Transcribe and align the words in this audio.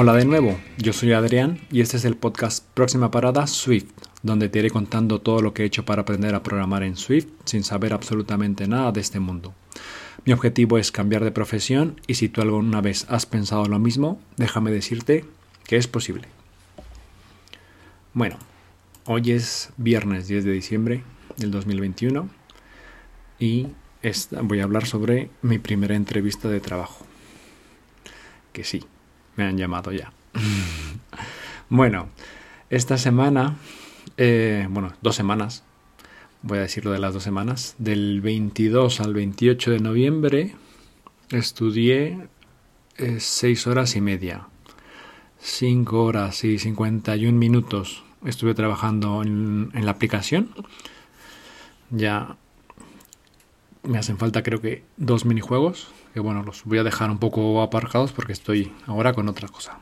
Hola 0.00 0.12
de 0.12 0.24
nuevo, 0.24 0.56
yo 0.76 0.92
soy 0.92 1.12
Adrián 1.12 1.58
y 1.72 1.80
este 1.80 1.96
es 1.96 2.04
el 2.04 2.14
podcast 2.14 2.64
Próxima 2.72 3.10
Parada 3.10 3.48
Swift, 3.48 3.90
donde 4.22 4.48
te 4.48 4.60
iré 4.60 4.70
contando 4.70 5.20
todo 5.20 5.42
lo 5.42 5.52
que 5.52 5.64
he 5.64 5.66
hecho 5.66 5.84
para 5.84 6.02
aprender 6.02 6.36
a 6.36 6.44
programar 6.44 6.84
en 6.84 6.96
Swift 6.96 7.26
sin 7.44 7.64
saber 7.64 7.92
absolutamente 7.92 8.68
nada 8.68 8.92
de 8.92 9.00
este 9.00 9.18
mundo. 9.18 9.54
Mi 10.24 10.32
objetivo 10.32 10.78
es 10.78 10.92
cambiar 10.92 11.24
de 11.24 11.32
profesión 11.32 12.00
y 12.06 12.14
si 12.14 12.28
tú 12.28 12.42
alguna 12.42 12.80
vez 12.80 13.06
has 13.08 13.26
pensado 13.26 13.64
lo 13.66 13.80
mismo, 13.80 14.20
déjame 14.36 14.70
decirte 14.70 15.24
que 15.66 15.76
es 15.76 15.88
posible. 15.88 16.28
Bueno, 18.14 18.38
hoy 19.04 19.32
es 19.32 19.70
viernes 19.78 20.28
10 20.28 20.44
de 20.44 20.52
diciembre 20.52 21.02
del 21.38 21.50
2021 21.50 22.28
y 23.40 23.66
voy 24.42 24.60
a 24.60 24.62
hablar 24.62 24.86
sobre 24.86 25.28
mi 25.42 25.58
primera 25.58 25.96
entrevista 25.96 26.48
de 26.48 26.60
trabajo. 26.60 27.04
Que 28.52 28.62
sí, 28.62 28.84
me 29.38 29.44
han 29.44 29.56
llamado 29.56 29.92
ya. 29.92 30.12
bueno, 31.70 32.08
esta 32.68 32.98
semana, 32.98 33.56
eh, 34.18 34.66
bueno, 34.68 34.92
dos 35.00 35.16
semanas, 35.16 35.62
voy 36.42 36.58
a 36.58 36.62
decirlo 36.62 36.90
de 36.90 36.98
las 36.98 37.14
dos 37.14 37.22
semanas, 37.22 37.76
del 37.78 38.20
22 38.20 39.00
al 39.00 39.14
28 39.14 39.70
de 39.70 39.80
noviembre 39.80 40.56
estudié 41.30 42.28
eh, 42.96 43.16
seis 43.20 43.66
horas 43.66 43.94
y 43.96 44.00
media, 44.00 44.48
cinco 45.38 46.04
horas 46.04 46.42
y 46.44 46.58
51 46.58 47.38
minutos. 47.38 48.02
Estuve 48.24 48.54
trabajando 48.54 49.22
en, 49.22 49.70
en 49.74 49.84
la 49.84 49.92
aplicación. 49.92 50.50
Ya 51.90 52.36
me 53.84 53.98
hacen 53.98 54.18
falta 54.18 54.42
creo 54.42 54.60
que 54.60 54.82
dos 54.96 55.24
minijuegos, 55.24 55.88
que 56.18 56.22
bueno, 56.22 56.42
los 56.42 56.64
voy 56.64 56.78
a 56.78 56.82
dejar 56.82 57.12
un 57.12 57.18
poco 57.18 57.62
aparcados 57.62 58.10
porque 58.10 58.32
estoy 58.32 58.72
ahora 58.86 59.12
con 59.12 59.28
otra 59.28 59.46
cosa. 59.46 59.78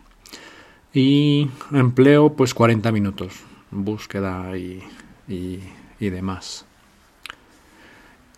Y 0.93 1.49
empleo 1.73 2.35
pues 2.35 2.53
40 2.53 2.93
minutos, 2.93 3.33
búsqueda 3.71 4.55
y, 4.59 4.83
y, 5.29 5.61
y 5.99 6.11
demás. 6.11 6.67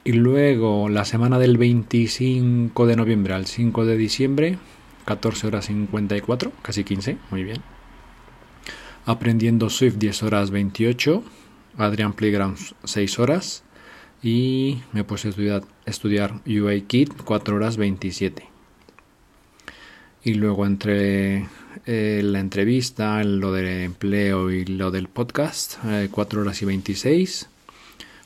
Y 0.05 0.13
luego 0.13 0.89
la 0.89 1.05
semana 1.05 1.41
del 1.41 1.59
25 1.59 2.87
de 2.87 2.95
noviembre 2.95 3.35
al 3.35 3.47
5 3.47 3.85
de 3.85 3.97
diciembre, 3.97 4.59
14 5.05 5.49
horas 5.49 5.65
54, 5.65 6.53
casi 6.63 6.85
15, 6.85 7.19
muy 7.33 7.43
bien. 7.43 7.63
Aprendiendo 9.07 9.71
Swift 9.71 9.97
10 9.97 10.23
horas 10.23 10.53
28, 10.53 11.25
Adrian 11.79 12.13
Playgrounds 12.13 12.77
6 12.85 13.19
horas, 13.19 13.65
y 14.23 14.83
me 14.93 15.05
puse 15.05 15.29
a 15.29 15.31
estudiar, 15.31 15.63
estudiar 15.87 16.41
UIKit 16.47 17.23
4 17.23 17.57
horas 17.57 17.77
27. 17.77 18.49
Y 20.25 20.35
luego 20.35 20.67
entre 20.67 21.49
eh, 21.87 22.21
la 22.25 22.41
entrevista, 22.41 23.23
lo 23.23 23.53
del 23.53 23.67
empleo 23.83 24.51
y 24.51 24.65
lo 24.65 24.91
del 24.91 25.09
podcast, 25.09 25.77
4 26.11 26.39
eh, 26.39 26.43
horas 26.43 26.63
y 26.63 26.65
26. 26.65 27.49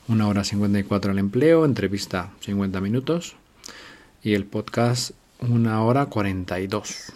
1 0.08 0.28
hora 0.28 0.42
54 0.42 1.12
el 1.12 1.18
empleo, 1.18 1.64
entrevista 1.64 2.30
50 2.40 2.80
minutos. 2.80 3.36
Y 4.22 4.34
el 4.34 4.46
podcast 4.46 5.12
1 5.40 5.86
hora 5.86 6.06
42. 6.06 7.12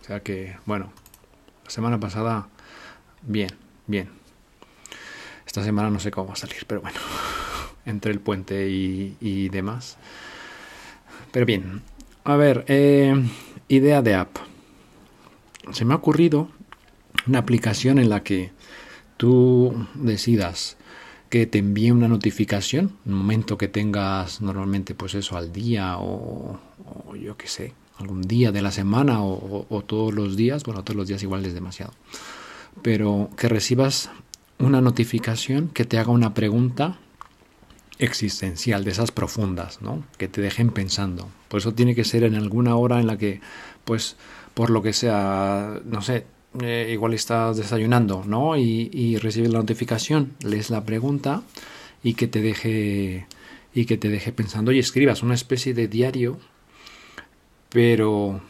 O 0.00 0.04
sea 0.06 0.20
que, 0.20 0.56
bueno, 0.66 0.92
la 1.64 1.70
semana 1.70 1.98
pasada, 1.98 2.48
bien, 3.22 3.50
bien. 3.86 4.23
Esta 5.54 5.62
semana 5.62 5.88
no 5.88 6.00
sé 6.00 6.10
cómo 6.10 6.26
va 6.26 6.32
a 6.32 6.36
salir, 6.36 6.64
pero 6.66 6.80
bueno, 6.80 6.98
entre 7.86 8.10
el 8.10 8.18
puente 8.18 8.68
y, 8.68 9.48
demás. 9.50 9.98
Pero 11.30 11.46
bien, 11.46 11.80
a 12.24 12.34
ver, 12.34 12.64
eh, 12.66 13.14
idea 13.68 14.02
de 14.02 14.16
app. 14.16 14.36
Se 15.70 15.84
me 15.84 15.94
ha 15.94 15.98
ocurrido 15.98 16.48
una 17.28 17.38
aplicación 17.38 18.00
en 18.00 18.08
la 18.08 18.24
que 18.24 18.50
tú 19.16 19.86
decidas 19.94 20.76
que 21.30 21.46
te 21.46 21.58
envíe 21.58 21.92
una 21.92 22.08
notificación, 22.08 22.96
en 23.06 23.12
un 23.12 23.18
momento 23.20 23.56
que 23.56 23.68
tengas 23.68 24.40
normalmente 24.40 24.96
pues 24.96 25.14
eso 25.14 25.36
al 25.36 25.52
día 25.52 25.98
o, 26.00 26.58
yo 27.16 27.36
qué 27.36 27.46
sé, 27.46 27.74
algún 28.00 28.22
día 28.22 28.50
de 28.50 28.60
la 28.60 28.72
semana 28.72 29.22
o, 29.22 29.66
o, 29.70 29.82
todos 29.82 30.12
los 30.12 30.36
días, 30.36 30.64
bueno, 30.64 30.82
todos 30.82 30.96
los 30.96 31.06
días 31.06 31.22
igual 31.22 31.46
es 31.46 31.54
demasiado, 31.54 31.92
pero 32.82 33.30
que 33.36 33.48
recibas 33.48 34.10
una 34.58 34.80
notificación 34.80 35.68
que 35.68 35.84
te 35.84 35.98
haga 35.98 36.10
una 36.10 36.34
pregunta 36.34 36.98
existencial, 37.98 38.84
de 38.84 38.90
esas 38.90 39.12
profundas, 39.12 39.80
¿no? 39.82 40.04
Que 40.18 40.28
te 40.28 40.40
dejen 40.40 40.70
pensando. 40.70 41.28
Por 41.48 41.60
eso 41.60 41.74
tiene 41.74 41.94
que 41.94 42.04
ser 42.04 42.24
en 42.24 42.34
alguna 42.34 42.76
hora 42.76 43.00
en 43.00 43.06
la 43.06 43.18
que, 43.18 43.40
pues, 43.84 44.16
por 44.54 44.70
lo 44.70 44.82
que 44.82 44.92
sea, 44.92 45.80
no 45.84 46.02
sé, 46.02 46.26
eh, 46.60 46.90
igual 46.92 47.14
estás 47.14 47.56
desayunando, 47.56 48.24
¿no? 48.26 48.56
Y, 48.56 48.90
y, 48.92 49.16
recibes 49.18 49.50
la 49.50 49.58
notificación, 49.58 50.32
lees 50.40 50.70
la 50.70 50.84
pregunta 50.84 51.42
y 52.02 52.14
que 52.14 52.28
te 52.28 52.40
deje 52.42 53.26
y 53.74 53.86
que 53.86 53.96
te 53.96 54.08
deje 54.08 54.32
pensando 54.32 54.70
y 54.70 54.78
escribas 54.78 55.24
una 55.24 55.34
especie 55.34 55.74
de 55.74 55.88
diario, 55.88 56.38
pero 57.70 58.40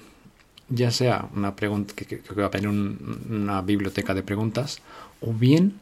ya 0.69 0.91
sea 0.91 1.29
una 1.35 1.57
pregunta 1.57 1.95
que, 1.97 2.05
que, 2.05 2.21
va 2.35 2.47
a 2.47 2.51
tener 2.51 2.69
una 2.69 3.63
biblioteca 3.63 4.13
de 4.13 4.23
preguntas 4.23 4.83
o 5.23 5.33
bien 5.33 5.81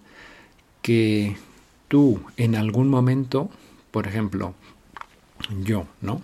que 0.82 1.36
tú 1.88 2.20
en 2.36 2.56
algún 2.56 2.88
momento, 2.88 3.50
por 3.90 4.06
ejemplo, 4.06 4.54
yo, 5.64 5.86
¿no? 6.00 6.22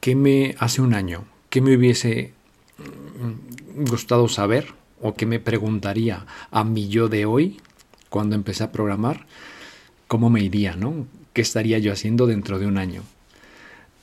¿Qué 0.00 0.14
me 0.14 0.54
hace 0.58 0.80
un 0.80 0.94
año? 0.94 1.24
¿Qué 1.50 1.60
me 1.60 1.76
hubiese 1.76 2.32
mm, 2.78 3.84
gustado 3.84 4.28
saber 4.28 4.74
o 5.00 5.14
qué 5.14 5.26
me 5.26 5.40
preguntaría 5.40 6.26
a 6.50 6.64
mí 6.64 6.88
yo 6.88 7.08
de 7.08 7.26
hoy 7.26 7.60
cuando 8.08 8.34
empecé 8.34 8.64
a 8.64 8.72
programar? 8.72 9.26
¿Cómo 10.06 10.30
me 10.30 10.42
iría, 10.42 10.76
no? 10.76 11.06
¿Qué 11.32 11.42
estaría 11.42 11.78
yo 11.78 11.92
haciendo 11.92 12.26
dentro 12.26 12.58
de 12.58 12.66
un 12.66 12.78
año? 12.78 13.02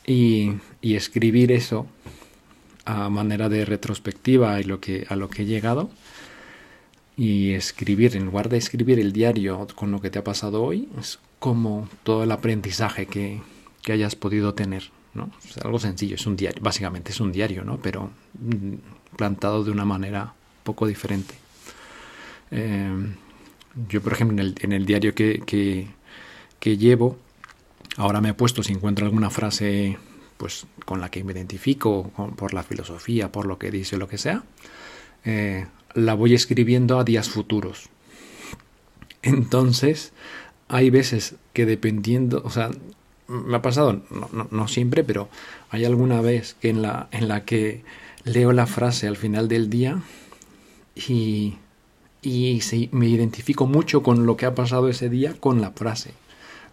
Y, 0.05 0.53
y 0.81 0.95
escribir 0.95 1.51
eso 1.51 1.87
a 2.85 3.09
manera 3.09 3.47
de 3.47 3.63
retrospectiva 3.63 4.59
y 4.59 4.65
lo 4.65 4.81
que, 4.81 5.05
a 5.09 5.15
lo 5.15 5.29
que 5.29 5.43
he 5.43 5.45
llegado, 5.45 5.89
y 7.15 7.53
escribir, 7.53 8.15
en 8.15 8.25
lugar 8.25 8.49
de 8.49 8.57
escribir 8.57 8.99
el 8.99 9.13
diario 9.13 9.67
con 9.75 9.91
lo 9.91 10.01
que 10.01 10.09
te 10.09 10.19
ha 10.19 10.23
pasado 10.23 10.63
hoy, 10.63 10.89
es 10.99 11.19
como 11.39 11.87
todo 12.03 12.23
el 12.23 12.31
aprendizaje 12.31 13.05
que, 13.05 13.41
que 13.81 13.91
hayas 13.91 14.15
podido 14.15 14.53
tener. 14.53 14.91
¿no? 15.13 15.29
Es 15.47 15.57
algo 15.59 15.79
sencillo, 15.79 16.15
es 16.15 16.25
un 16.25 16.35
diario, 16.35 16.61
básicamente 16.63 17.11
es 17.11 17.19
un 17.19 17.31
diario, 17.31 17.63
¿no? 17.63 17.77
pero 17.77 18.09
mm, 18.39 19.15
plantado 19.15 19.63
de 19.63 19.71
una 19.71 19.85
manera 19.85 20.33
poco 20.63 20.87
diferente. 20.87 21.35
Eh, 22.49 23.13
yo, 23.89 24.01
por 24.01 24.13
ejemplo, 24.13 24.35
en 24.35 24.39
el, 24.39 24.55
en 24.61 24.71
el 24.71 24.85
diario 24.85 25.13
que, 25.13 25.41
que, 25.45 25.87
que, 26.59 26.77
llevo, 26.77 27.17
ahora 27.97 28.21
me 28.21 28.29
he 28.29 28.33
puesto, 28.33 28.63
si 28.63 28.73
encuentro 28.73 29.05
alguna 29.05 29.29
frase 29.29 29.97
pues, 30.37 30.65
con 30.85 31.01
la 31.01 31.09
que 31.09 31.23
me 31.23 31.33
identifico, 31.33 32.11
por 32.35 32.53
la 32.53 32.63
filosofía, 32.63 33.31
por 33.31 33.45
lo 33.45 33.57
que 33.57 33.71
dice, 33.71 33.97
lo 33.97 34.07
que 34.07 34.17
sea, 34.17 34.43
eh, 35.25 35.65
la 35.93 36.13
voy 36.13 36.33
escribiendo 36.33 36.99
a 36.99 37.03
días 37.03 37.29
futuros. 37.29 37.89
Entonces, 39.21 40.13
hay 40.67 40.89
veces 40.89 41.35
que 41.53 41.65
dependiendo, 41.65 42.41
o 42.43 42.49
sea, 42.49 42.71
me 43.27 43.55
ha 43.55 43.61
pasado, 43.61 44.01
no, 44.09 44.47
no, 44.51 44.67
siempre, 44.67 45.03
pero 45.03 45.29
hay 45.69 45.85
alguna 45.85 46.21
vez 46.21 46.55
que 46.59 46.69
en 46.69 46.81
la, 46.81 47.07
en 47.11 47.27
la 47.27 47.45
que 47.45 47.83
leo 48.25 48.51
la 48.51 48.67
frase 48.67 49.07
al 49.07 49.17
final 49.17 49.47
del 49.47 49.69
día 49.69 50.01
y, 50.95 51.55
y 52.21 52.59
me 52.91 53.07
identifico 53.07 53.65
mucho 53.65 54.03
con 54.03 54.25
lo 54.25 54.35
que 54.35 54.45
ha 54.45 54.55
pasado 54.55 54.89
ese 54.89 55.09
día 55.09 55.35
con 55.39 55.61
la 55.61 55.71
frase, 55.71 56.11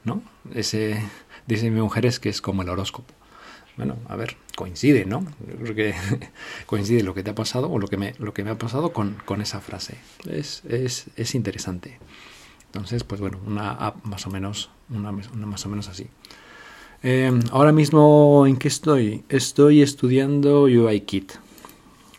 ¿no? 0.05 0.23
Ese, 0.55 1.03
dice 1.47 1.71
mi 1.71 1.81
mujer 1.81 2.07
es 2.07 2.19
que 2.19 2.29
es 2.29 2.41
como 2.41 2.63
el 2.63 2.69
horóscopo 2.69 3.15
bueno, 3.81 3.97
a 4.09 4.17
ver, 4.17 4.37
coincide, 4.61 5.07
¿no? 5.07 5.25
creo 5.63 5.75
que 5.75 5.95
coincide 6.67 7.03
lo 7.03 7.15
que 7.15 7.23
te 7.23 7.31
ha 7.31 7.35
pasado 7.35 7.71
o 7.71 7.79
lo 7.79 7.89
que 7.89 7.97
me, 7.97 8.13
lo 8.19 8.35
que 8.35 8.45
me 8.45 8.51
ha 8.51 8.59
pasado 8.59 8.93
con, 8.93 9.17
con 9.25 9.41
esa 9.41 9.63
frase. 9.63 9.97
Es, 10.29 10.63
es, 10.69 11.07
es, 11.17 11.35
interesante. 11.35 11.99
Entonces, 12.67 13.03
pues 13.03 13.23
bueno, 13.23 13.41
una 13.47 13.71
app 13.71 14.05
más 14.05 14.27
o 14.27 14.31
menos, 14.31 14.69
una, 14.91 15.13
más 15.13 15.65
o 15.65 15.69
menos 15.71 15.89
así. 15.89 16.09
Eh, 17.03 17.33
ahora 17.53 17.73
mismo, 17.73 18.47
¿en 18.47 18.59
qué 18.59 18.69
estoy? 18.69 19.25
Estoy 19.31 19.81
estudiando 19.81 20.65
UIKit. 20.65 21.33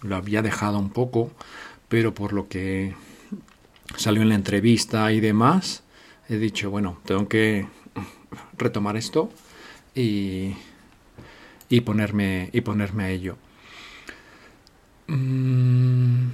Lo 0.01 0.15
había 0.15 0.41
dejado 0.41 0.79
un 0.79 0.89
poco, 0.89 1.29
pero 1.89 2.15
por 2.15 2.33
lo 2.33 2.47
que 2.47 2.95
salió 3.97 4.23
en 4.23 4.29
la 4.29 4.35
entrevista 4.35 5.11
y 5.11 5.19
demás, 5.19 5.83
he 6.27 6.37
dicho, 6.37 6.71
bueno, 6.71 6.97
tengo 7.05 7.27
que 7.27 7.67
retomar 8.57 8.97
esto 8.97 9.29
y 9.93 10.55
y 11.71 11.81
ponerme, 11.81 12.49
y 12.51 12.61
ponerme 12.61 13.05
a 13.05 13.09
ello. 13.09 13.37
Mm, 15.07 16.27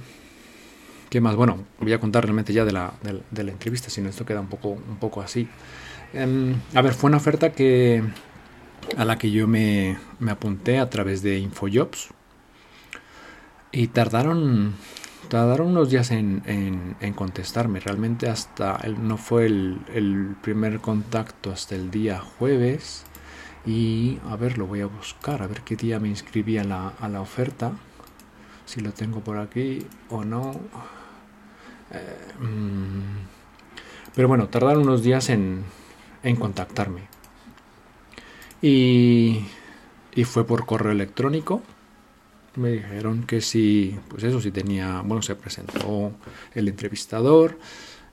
¿Qué 1.08 1.20
más? 1.20 1.36
Bueno, 1.36 1.64
voy 1.80 1.92
a 1.92 2.00
contar 2.00 2.24
realmente 2.24 2.52
ya 2.52 2.64
de 2.64 2.72
la, 2.72 2.92
de, 3.30 3.44
la 3.44 3.52
entrevista, 3.52 3.88
si 3.88 4.02
no 4.02 4.10
esto 4.10 4.26
queda 4.26 4.40
un 4.40 4.48
poco, 4.48 4.70
un 4.70 4.98
poco 4.98 5.22
así. 5.22 5.48
Em, 6.12 6.54
a 6.74 6.82
ver, 6.82 6.92
fue 6.92 7.08
una 7.08 7.18
oferta 7.18 7.52
que 7.52 8.02
a 8.96 9.04
la 9.04 9.16
que 9.16 9.30
yo 9.30 9.46
me, 9.46 9.96
me 10.18 10.32
apunté 10.32 10.78
a 10.78 10.90
través 10.90 11.22
de 11.22 11.38
Infojobs. 11.38 12.08
Y 13.70 13.88
tardaron, 13.88 14.74
tardaron 15.28 15.68
unos 15.68 15.90
días 15.90 16.10
en, 16.10 16.42
en, 17.00 17.12
contestarme. 17.12 17.80
Realmente 17.80 18.28
hasta 18.28 18.78
no 18.98 19.18
fue 19.18 19.46
el, 19.46 19.78
el, 19.94 20.34
primer 20.42 20.80
contacto 20.80 21.52
hasta 21.52 21.76
el 21.76 21.90
día 21.90 22.18
jueves. 22.18 23.04
Y 23.68 24.18
a 24.30 24.36
ver, 24.36 24.56
lo 24.56 24.66
voy 24.66 24.80
a 24.80 24.86
buscar, 24.86 25.42
a 25.42 25.46
ver 25.46 25.60
qué 25.60 25.76
día 25.76 26.00
me 26.00 26.08
inscribí 26.08 26.56
a 26.56 26.64
la, 26.64 26.94
a 26.98 27.08
la 27.10 27.20
oferta. 27.20 27.72
Si 28.64 28.80
lo 28.80 28.92
tengo 28.92 29.20
por 29.20 29.36
aquí 29.36 29.86
o 30.08 30.24
no. 30.24 30.52
Eh, 31.92 32.44
mm, 32.44 34.14
pero 34.14 34.26
bueno, 34.28 34.48
tardaron 34.48 34.84
unos 34.84 35.02
días 35.02 35.28
en, 35.28 35.64
en 36.22 36.36
contactarme. 36.36 37.02
Y, 38.62 39.44
y 40.14 40.24
fue 40.24 40.46
por 40.46 40.64
correo 40.64 40.92
electrónico 40.92 41.62
me 42.58 42.72
dijeron 42.72 43.24
que 43.24 43.40
si, 43.40 43.98
pues 44.08 44.24
eso, 44.24 44.40
si 44.40 44.50
tenía, 44.50 45.02
bueno, 45.04 45.22
se 45.22 45.34
presentó 45.36 46.12
el 46.54 46.68
entrevistador 46.68 47.58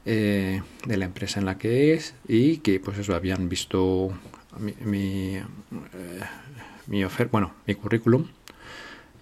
eh, 0.06 0.62
de 0.86 0.98
la 0.98 1.06
empresa 1.06 1.40
en 1.40 1.46
la 1.46 1.58
que 1.58 1.94
es 1.94 2.14
y 2.28 2.58
que 2.58 2.80
pues 2.80 2.98
eso, 3.00 3.16
habían 3.16 3.50
visto 3.50 4.12
mi, 4.60 4.74
mi, 4.82 5.36
eh, 6.92 7.06
oferta, 7.06 7.32
bueno, 7.32 7.54
mi 7.66 7.76
currículum 7.76 8.26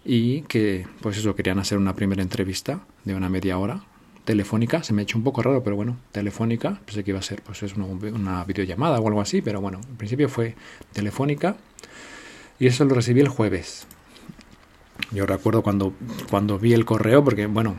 y 0.05 0.41
que 0.43 0.85
pues 1.01 1.17
eso, 1.17 1.35
querían 1.35 1.59
hacer 1.59 1.77
una 1.77 1.95
primera 1.95 2.21
entrevista 2.21 2.81
de 3.05 3.15
una 3.15 3.29
media 3.29 3.57
hora 3.57 3.83
telefónica, 4.25 4.83
se 4.83 4.93
me 4.93 5.01
ha 5.01 5.03
hecho 5.03 5.17
un 5.17 5.23
poco 5.23 5.41
raro, 5.41 5.63
pero 5.63 5.75
bueno, 5.75 5.97
telefónica, 6.11 6.79
pensé 6.85 7.03
que 7.03 7.11
iba 7.11 7.19
a 7.19 7.23
ser 7.23 7.41
pues 7.41 7.61
es 7.63 7.75
una, 7.75 7.85
una 7.85 8.43
videollamada 8.45 8.99
o 8.99 9.07
algo 9.07 9.21
así, 9.21 9.41
pero 9.41 9.59
bueno, 9.61 9.81
en 9.89 9.97
principio 9.97 10.29
fue 10.29 10.55
telefónica. 10.93 11.57
Y 12.59 12.67
eso 12.67 12.85
lo 12.85 12.95
recibí 12.95 13.19
el 13.19 13.27
jueves. 13.27 13.87
Yo 15.11 15.25
recuerdo 15.25 15.63
cuando, 15.63 15.93
cuando 16.29 16.59
vi 16.59 16.73
el 16.73 16.85
correo, 16.85 17.23
porque 17.23 17.47
bueno, 17.47 17.75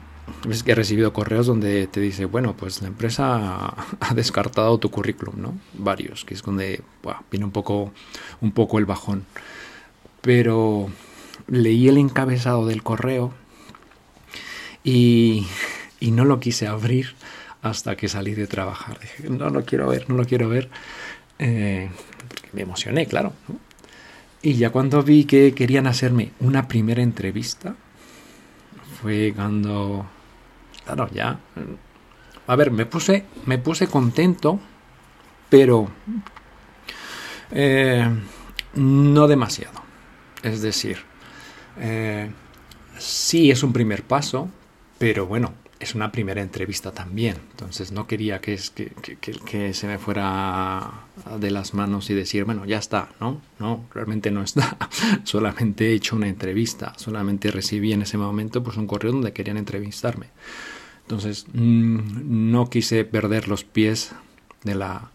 es 0.50 0.62
que 0.62 0.72
he 0.72 0.74
recibido 0.74 1.12
correos 1.12 1.46
donde 1.46 1.86
te 1.86 2.00
dice, 2.00 2.24
bueno, 2.24 2.54
pues 2.56 2.82
la 2.82 2.88
empresa 2.88 3.74
ha 4.00 4.14
descartado 4.14 4.78
tu 4.78 4.90
currículum, 4.90 5.40
¿no? 5.40 5.58
Varios, 5.74 6.24
que 6.24 6.34
es 6.34 6.42
donde 6.42 6.82
viene 7.30 7.46
un 7.46 7.52
poco, 7.52 7.92
un 8.40 8.52
poco 8.52 8.78
el 8.78 8.86
bajón. 8.86 9.24
Pero 10.20 10.88
leí 11.46 11.88
el 11.88 11.98
encabezado 11.98 12.66
del 12.66 12.82
correo 12.82 13.32
y, 14.82 15.46
y 16.00 16.10
no 16.10 16.24
lo 16.24 16.40
quise 16.40 16.66
abrir 16.66 17.14
hasta 17.62 17.96
que 17.96 18.08
salí 18.08 18.34
de 18.34 18.46
trabajar. 18.46 19.00
Dije, 19.00 19.30
no 19.30 19.50
lo 19.50 19.64
quiero 19.64 19.88
ver, 19.88 20.08
no 20.08 20.16
lo 20.16 20.24
quiero 20.24 20.48
ver. 20.48 20.68
Eh, 21.38 21.88
me 22.52 22.62
emocioné, 22.62 23.06
claro. 23.06 23.32
¿no? 23.48 23.58
Y 24.44 24.56
ya 24.56 24.68
cuando 24.68 25.02
vi 25.02 25.24
que 25.24 25.54
querían 25.54 25.86
hacerme 25.86 26.32
una 26.38 26.68
primera 26.68 27.02
entrevista, 27.02 27.74
fue 29.00 29.32
cuando... 29.34 30.06
Claro, 30.84 31.08
ya... 31.12 31.38
A 32.46 32.56
ver, 32.56 32.70
me 32.70 32.84
puse, 32.84 33.24
me 33.46 33.56
puse 33.56 33.86
contento, 33.88 34.60
pero 35.48 35.88
eh, 37.50 38.06
no 38.74 39.26
demasiado. 39.26 39.80
Es 40.42 40.60
decir, 40.60 40.98
eh, 41.78 42.30
sí 42.98 43.50
es 43.50 43.62
un 43.62 43.72
primer 43.72 44.02
paso, 44.02 44.50
pero 44.98 45.26
bueno, 45.26 45.54
es 45.84 45.94
una 45.94 46.10
primera 46.10 46.40
entrevista 46.40 46.92
también. 46.92 47.36
Entonces 47.50 47.92
no 47.92 48.06
quería 48.06 48.40
que, 48.40 48.54
es, 48.54 48.70
que, 48.70 48.90
que, 48.90 49.74
se 49.74 49.86
me 49.86 49.98
fuera 49.98 51.04
de 51.38 51.50
las 51.50 51.74
manos 51.74 52.08
y 52.10 52.14
decir, 52.14 52.44
bueno, 52.44 52.64
ya 52.64 52.78
está, 52.78 53.10
¿no? 53.20 53.40
No, 53.58 53.84
realmente 53.92 54.30
no 54.30 54.42
está. 54.42 54.76
solamente 55.24 55.88
he 55.88 55.92
hecho 55.92 56.16
una 56.16 56.28
entrevista. 56.28 56.94
Solamente 56.96 57.50
recibí 57.50 57.92
en 57.92 58.02
ese 58.02 58.16
momento 58.16 58.62
pues 58.62 58.76
un 58.76 58.86
correo 58.86 59.12
donde 59.12 59.32
querían 59.32 59.58
entrevistarme. 59.58 60.28
Entonces 61.02 61.46
mm, 61.52 62.50
no 62.50 62.70
quise 62.70 63.04
perder 63.04 63.48
los 63.48 63.64
pies 63.64 64.12
de 64.62 64.74
la, 64.74 65.10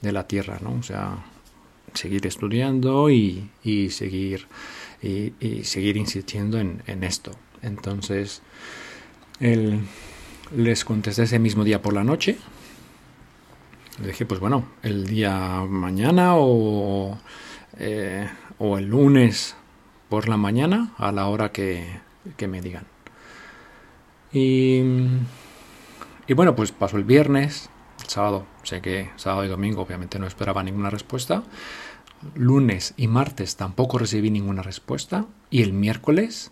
de 0.00 0.12
la 0.12 0.26
tierra, 0.26 0.58
¿no? 0.62 0.74
O 0.74 0.82
sea, 0.82 1.18
seguir 1.92 2.26
estudiando 2.26 3.10
y, 3.10 3.50
y 3.62 3.90
seguir 3.90 4.46
y, 5.02 5.64
seguir 5.64 5.98
insistiendo 5.98 6.58
en, 6.58 6.82
en 6.86 7.04
esto. 7.04 7.32
Entonces, 7.60 8.40
el, 9.38 9.80
les 10.52 10.84
contesté 10.84 11.22
ese 11.24 11.38
mismo 11.38 11.64
día 11.64 11.82
por 11.82 11.94
la 11.94 12.04
noche. 12.04 12.38
Le 14.00 14.08
dije, 14.08 14.26
pues 14.26 14.40
bueno, 14.40 14.66
el 14.82 15.06
día 15.06 15.64
mañana 15.68 16.36
o, 16.36 17.18
eh, 17.78 18.28
o 18.58 18.78
el 18.78 18.86
lunes 18.86 19.56
por 20.08 20.28
la 20.28 20.36
mañana 20.36 20.92
a 20.98 21.12
la 21.12 21.28
hora 21.28 21.52
que, 21.52 22.00
que 22.36 22.48
me 22.48 22.60
digan. 22.60 22.86
Y, 24.32 24.82
y, 26.26 26.34
bueno, 26.34 26.56
pues 26.56 26.72
pasó 26.72 26.96
el 26.96 27.04
viernes, 27.04 27.70
el 28.02 28.08
sábado, 28.08 28.46
sé 28.64 28.80
que 28.80 29.10
sábado 29.14 29.44
y 29.44 29.48
domingo 29.48 29.82
obviamente 29.82 30.18
no 30.18 30.26
esperaba 30.26 30.62
ninguna 30.64 30.90
respuesta. 30.90 31.44
Lunes 32.34 32.94
y 32.96 33.06
martes 33.06 33.56
tampoco 33.56 33.98
recibí 33.98 34.30
ninguna 34.30 34.62
respuesta. 34.62 35.26
Y 35.50 35.62
el 35.62 35.72
miércoles 35.72 36.50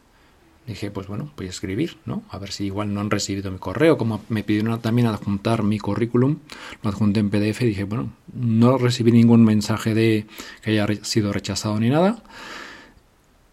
dije, 0.67 0.91
pues 0.91 1.09
bueno, 1.09 1.33
voy 1.37 1.47
a 1.47 1.51
escribir, 1.51 1.97
¿no? 2.07 2.23
A 2.31 2.39
ver 2.39 2.53
si 2.53 2.65
igual 2.67 2.95
no 2.95 3.01
han 3.01 3.11
recibido 3.11 3.51
mi 3.51 3.59
correo. 3.59 3.99
Como 3.99 4.23
me 4.29 4.45
pidieron 4.45 4.81
también 4.81 5.09
adjuntar 5.09 5.63
mi 5.63 5.79
currículum, 5.79 6.39
lo 6.83 6.91
adjunté 6.91 7.21
en 7.21 7.31
PDF 7.31 7.61
dije, 7.61 7.85
bueno, 7.85 8.13
no 8.33 8.79
recibí 8.79 9.13
ningún 9.13 9.45
mensaje 9.45 9.95
de 9.95 10.27
que 10.63 10.71
haya 10.71 10.87
sido 11.05 11.33
rechazado 11.33 11.79
ni 11.81 11.91
nada. 11.91 12.23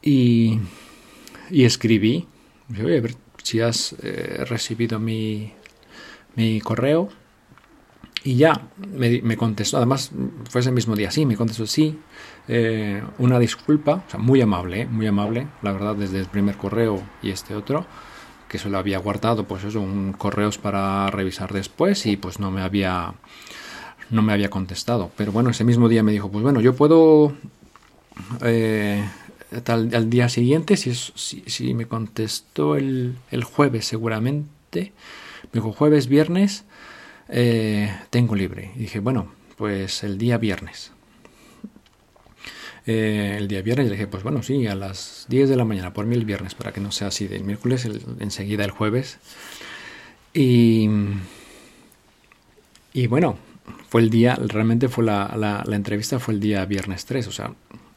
Y, 0.02 0.60
y 1.50 1.64
escribí, 1.66 2.28
dije, 2.68 2.84
voy 2.84 2.96
a 2.96 3.02
ver 3.02 3.16
si 3.44 3.62
has 3.62 3.96
eh, 4.04 4.46
recibido 4.48 5.00
mi, 5.00 5.54
mi 6.36 6.62
correo. 6.62 7.10
Y 8.24 8.36
ya 8.36 8.68
me, 8.94 9.22
me, 9.22 9.38
contestó, 9.38 9.78
además 9.78 10.12
fue 10.50 10.62
ese 10.62 10.72
mismo 10.72 10.96
día, 10.96 11.10
sí, 11.10 11.26
me 11.26 11.38
contestó, 11.38 11.66
sí, 11.66 11.98
eh, 12.50 13.02
una 13.20 13.40
disculpa, 13.40 14.04
o 14.08 14.10
sea, 14.10 14.20
muy 14.20 14.42
amable, 14.42 14.82
¿eh? 14.82 14.86
muy 14.88 15.08
amable, 15.08 15.48
la 15.62 15.72
verdad, 15.72 15.96
desde 15.96 16.20
el 16.20 16.26
primer 16.26 16.58
correo 16.58 17.02
y 17.22 17.30
este 17.30 17.56
otro, 17.56 17.86
que 18.50 18.58
se 18.58 18.70
lo 18.70 18.78
había 18.78 18.98
guardado, 18.98 19.46
pues 19.46 19.64
eso, 19.64 19.80
un 19.80 20.14
correos 20.14 20.58
para 20.58 21.10
revisar 21.12 21.54
después 21.54 22.06
y 22.08 22.18
pues 22.18 22.40
no 22.40 22.52
me 22.52 22.62
había, 22.62 23.14
no 24.10 24.22
me 24.22 24.34
había 24.34 24.50
contestado. 24.50 25.12
Pero 25.16 25.32
bueno, 25.32 25.52
ese 25.52 25.64
mismo 25.64 25.88
día 25.88 26.02
me 26.02 26.12
dijo, 26.12 26.32
pues 26.32 26.44
bueno, 26.44 26.60
yo 26.60 26.76
puedo, 26.76 27.34
eh, 28.42 29.08
tal, 29.64 29.92
al 29.94 30.10
día 30.10 30.28
siguiente, 30.28 30.76
si, 30.76 30.94
si, 30.94 31.44
si 31.46 31.74
me 31.76 31.86
contestó 31.86 32.76
el, 32.76 33.16
el 33.30 33.44
jueves 33.44 33.86
seguramente, 33.86 34.92
me 35.54 35.62
dijo 35.62 35.72
jueves, 35.72 36.08
viernes, 36.08 36.66
eh, 37.30 37.96
tengo 38.10 38.36
libre. 38.36 38.72
Y 38.76 38.80
dije, 38.80 39.00
bueno, 39.00 39.32
pues 39.58 40.04
el 40.04 40.18
día 40.18 40.38
viernes. 40.38 40.92
Eh, 42.86 43.36
el 43.38 43.48
día 43.48 43.62
viernes 43.62 43.88
le 43.88 43.92
dije, 43.92 44.08
pues 44.08 44.24
bueno, 44.24 44.42
sí, 44.42 44.66
a 44.66 44.76
las 44.76 45.26
10 45.30 45.50
de 45.50 45.56
la 45.56 45.66
mañana, 45.66 45.94
por 45.94 46.06
mí 46.06 46.16
el 46.16 46.26
viernes, 46.26 46.56
para 46.56 46.72
que 46.72 46.82
no 46.82 46.92
sea 46.92 47.10
así 47.10 47.28
del 47.28 47.44
miércoles, 47.44 47.88
enseguida 48.20 48.66
el 48.66 48.72
jueves. 48.72 49.20
Y, 50.34 50.90
y 52.94 53.08
bueno, 53.08 53.38
fue 53.90 54.02
el 54.02 54.10
día, 54.10 54.36
realmente 54.36 54.88
fue 54.88 55.04
la, 55.04 55.36
la, 55.38 55.76
entrevista 55.76 56.20
fue 56.20 56.34
el 56.34 56.40
día 56.40 56.66
viernes 56.66 57.06
3, 57.06 57.28
o 57.28 57.32
sea, 57.32 57.54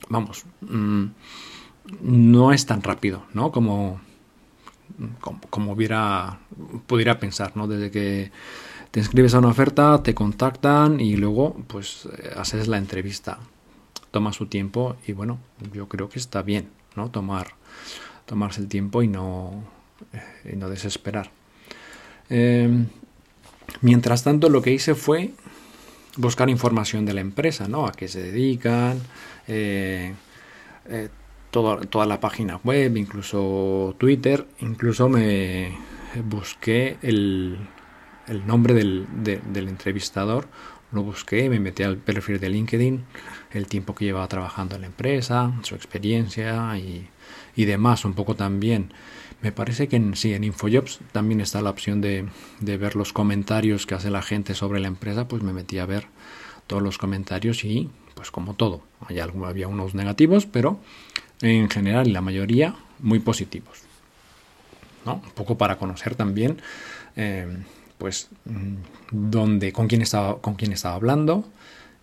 vamos, 0.08 0.44
mm, 0.60 1.04
no 2.02 2.52
es 2.52 2.66
tan 2.66 2.82
rápido, 2.82 3.24
¿no? 3.32 3.52
Como, 3.52 4.00
como, 5.20 5.40
como 5.48 5.72
hubiera, 5.72 6.40
pudiera 6.86 7.18
pensar, 7.18 7.56
¿no? 7.56 7.66
Desde 7.66 7.90
que 7.90 8.30
te 8.92 9.00
inscribes 9.00 9.34
a 9.34 9.38
una 9.38 9.48
oferta, 9.48 10.02
te 10.02 10.14
contactan 10.14 11.00
y 11.00 11.16
luego 11.16 11.56
pues 11.66 12.06
eh, 12.18 12.30
haces 12.36 12.68
la 12.68 12.76
entrevista. 12.76 13.38
Toma 14.10 14.34
su 14.34 14.46
tiempo 14.46 14.96
y 15.06 15.12
bueno, 15.12 15.38
yo 15.72 15.88
creo 15.88 16.10
que 16.10 16.18
está 16.18 16.42
bien, 16.42 16.68
¿no? 16.94 17.10
Tomar, 17.10 17.54
tomarse 18.26 18.60
el 18.60 18.68
tiempo 18.68 19.02
y 19.02 19.08
no, 19.08 19.64
eh, 20.44 20.54
no 20.56 20.68
desesperar. 20.68 21.30
Em, 22.28 22.86
mientras 23.80 24.24
tanto, 24.24 24.50
lo 24.50 24.60
que 24.60 24.72
hice 24.72 24.94
fue 24.94 25.30
buscar 26.18 26.50
información 26.50 27.06
de 27.06 27.14
la 27.14 27.22
empresa, 27.22 27.68
¿no? 27.68 27.86
A 27.86 27.92
qué 27.92 28.08
se 28.08 28.22
dedican, 28.22 29.00
eh, 29.48 30.14
toda 31.50 32.06
la 32.06 32.20
página 32.20 32.60
web, 32.62 32.94
incluso 32.98 33.94
Twitter, 33.96 34.46
incluso 34.60 35.08
me 35.08 35.78
busqué 36.28 36.98
el, 37.00 37.58
el 38.28 38.46
nombre 38.46 38.74
del, 38.74 39.06
del 39.22 39.68
entrevistador, 39.68 40.48
lo 40.92 41.02
busqué, 41.02 41.48
me 41.48 41.58
metí 41.58 41.82
al 41.82 41.96
perfil 41.96 42.38
de 42.38 42.50
LinkedIn, 42.50 43.04
el 43.52 43.66
tiempo 43.66 43.94
que 43.94 44.04
llevaba 44.04 44.28
trabajando 44.28 44.74
en 44.74 44.82
la 44.82 44.86
empresa, 44.88 45.52
su 45.62 45.74
experiencia 45.74 46.76
y, 46.76 47.64
demás, 47.64 48.04
un 48.04 48.14
poco 48.14 48.36
también. 48.36 48.92
Me 49.40 49.52
parece 49.52 49.88
que 49.88 49.96
en, 49.96 50.14
sí, 50.14 50.34
en 50.34 50.44
Infojobs 50.44 51.00
también 51.10 51.40
está 51.40 51.62
la 51.62 51.70
opción 51.70 52.00
de, 52.00 52.26
de, 52.60 52.76
ver 52.76 52.94
los 52.94 53.12
comentarios 53.12 53.86
que 53.86 53.94
hace 53.94 54.10
la 54.10 54.22
gente 54.22 54.54
sobre 54.54 54.80
la 54.80 54.88
empresa, 54.88 55.26
pues 55.26 55.42
me 55.42 55.52
metí 55.52 55.78
a 55.78 55.86
ver 55.86 56.06
todos 56.66 56.82
los 56.82 56.98
comentarios 56.98 57.64
y 57.64 57.90
pues 58.14 58.30
como 58.30 58.54
todo, 58.54 58.82
había 59.00 59.68
unos 59.68 59.94
negativos, 59.94 60.46
pero 60.46 60.78
en 61.40 61.68
general 61.70 62.12
la 62.12 62.20
mayoría 62.20 62.76
muy 63.00 63.18
positivos. 63.18 63.80
Un 65.04 65.20
poco 65.34 65.58
para 65.58 65.78
conocer 65.78 66.14
también, 66.14 66.62
eh, 67.16 67.48
pues, 68.02 68.30
dónde, 69.12 69.72
con 69.72 69.86
quién 69.86 70.02
estaba, 70.02 70.40
con 70.40 70.56
quién 70.56 70.72
estaba 70.72 70.96
hablando 70.96 71.44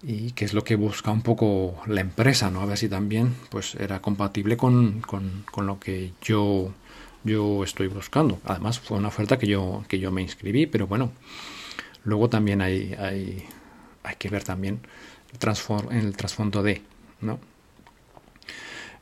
y 0.01 0.31
qué 0.31 0.45
es 0.45 0.53
lo 0.53 0.63
que 0.63 0.75
busca 0.75 1.11
un 1.11 1.23
poco 1.23 1.75
la 1.87 1.99
empresa, 1.99 2.49
¿no? 2.49 2.61
A 2.61 2.65
ver 2.65 2.77
si 2.77 2.87
también, 2.87 3.35
pues, 3.49 3.75
era 3.75 4.01
compatible 4.01 4.55
con, 4.55 5.01
con, 5.01 5.43
con 5.51 5.67
lo 5.67 5.77
que 5.77 6.13
yo, 6.21 6.71
yo 7.25 7.65
estoy 7.65 7.87
buscando. 7.87 8.39
Además, 8.45 8.79
fue 8.79 8.97
una 8.97 9.09
oferta 9.09 9.37
que 9.37 9.47
yo, 9.47 9.83
que 9.89 9.99
yo 9.99 10.09
me 10.09 10.21
inscribí, 10.21 10.67
pero 10.67 10.87
bueno, 10.87 11.11
luego 12.05 12.29
también 12.29 12.61
hay, 12.61 12.95
hay, 12.97 13.43
hay 14.03 14.15
que 14.15 14.29
ver 14.29 14.45
también 14.45 14.79
el, 15.33 15.97
el 15.97 16.15
trasfondo 16.15 16.63
de, 16.63 16.81
¿no? 17.19 17.41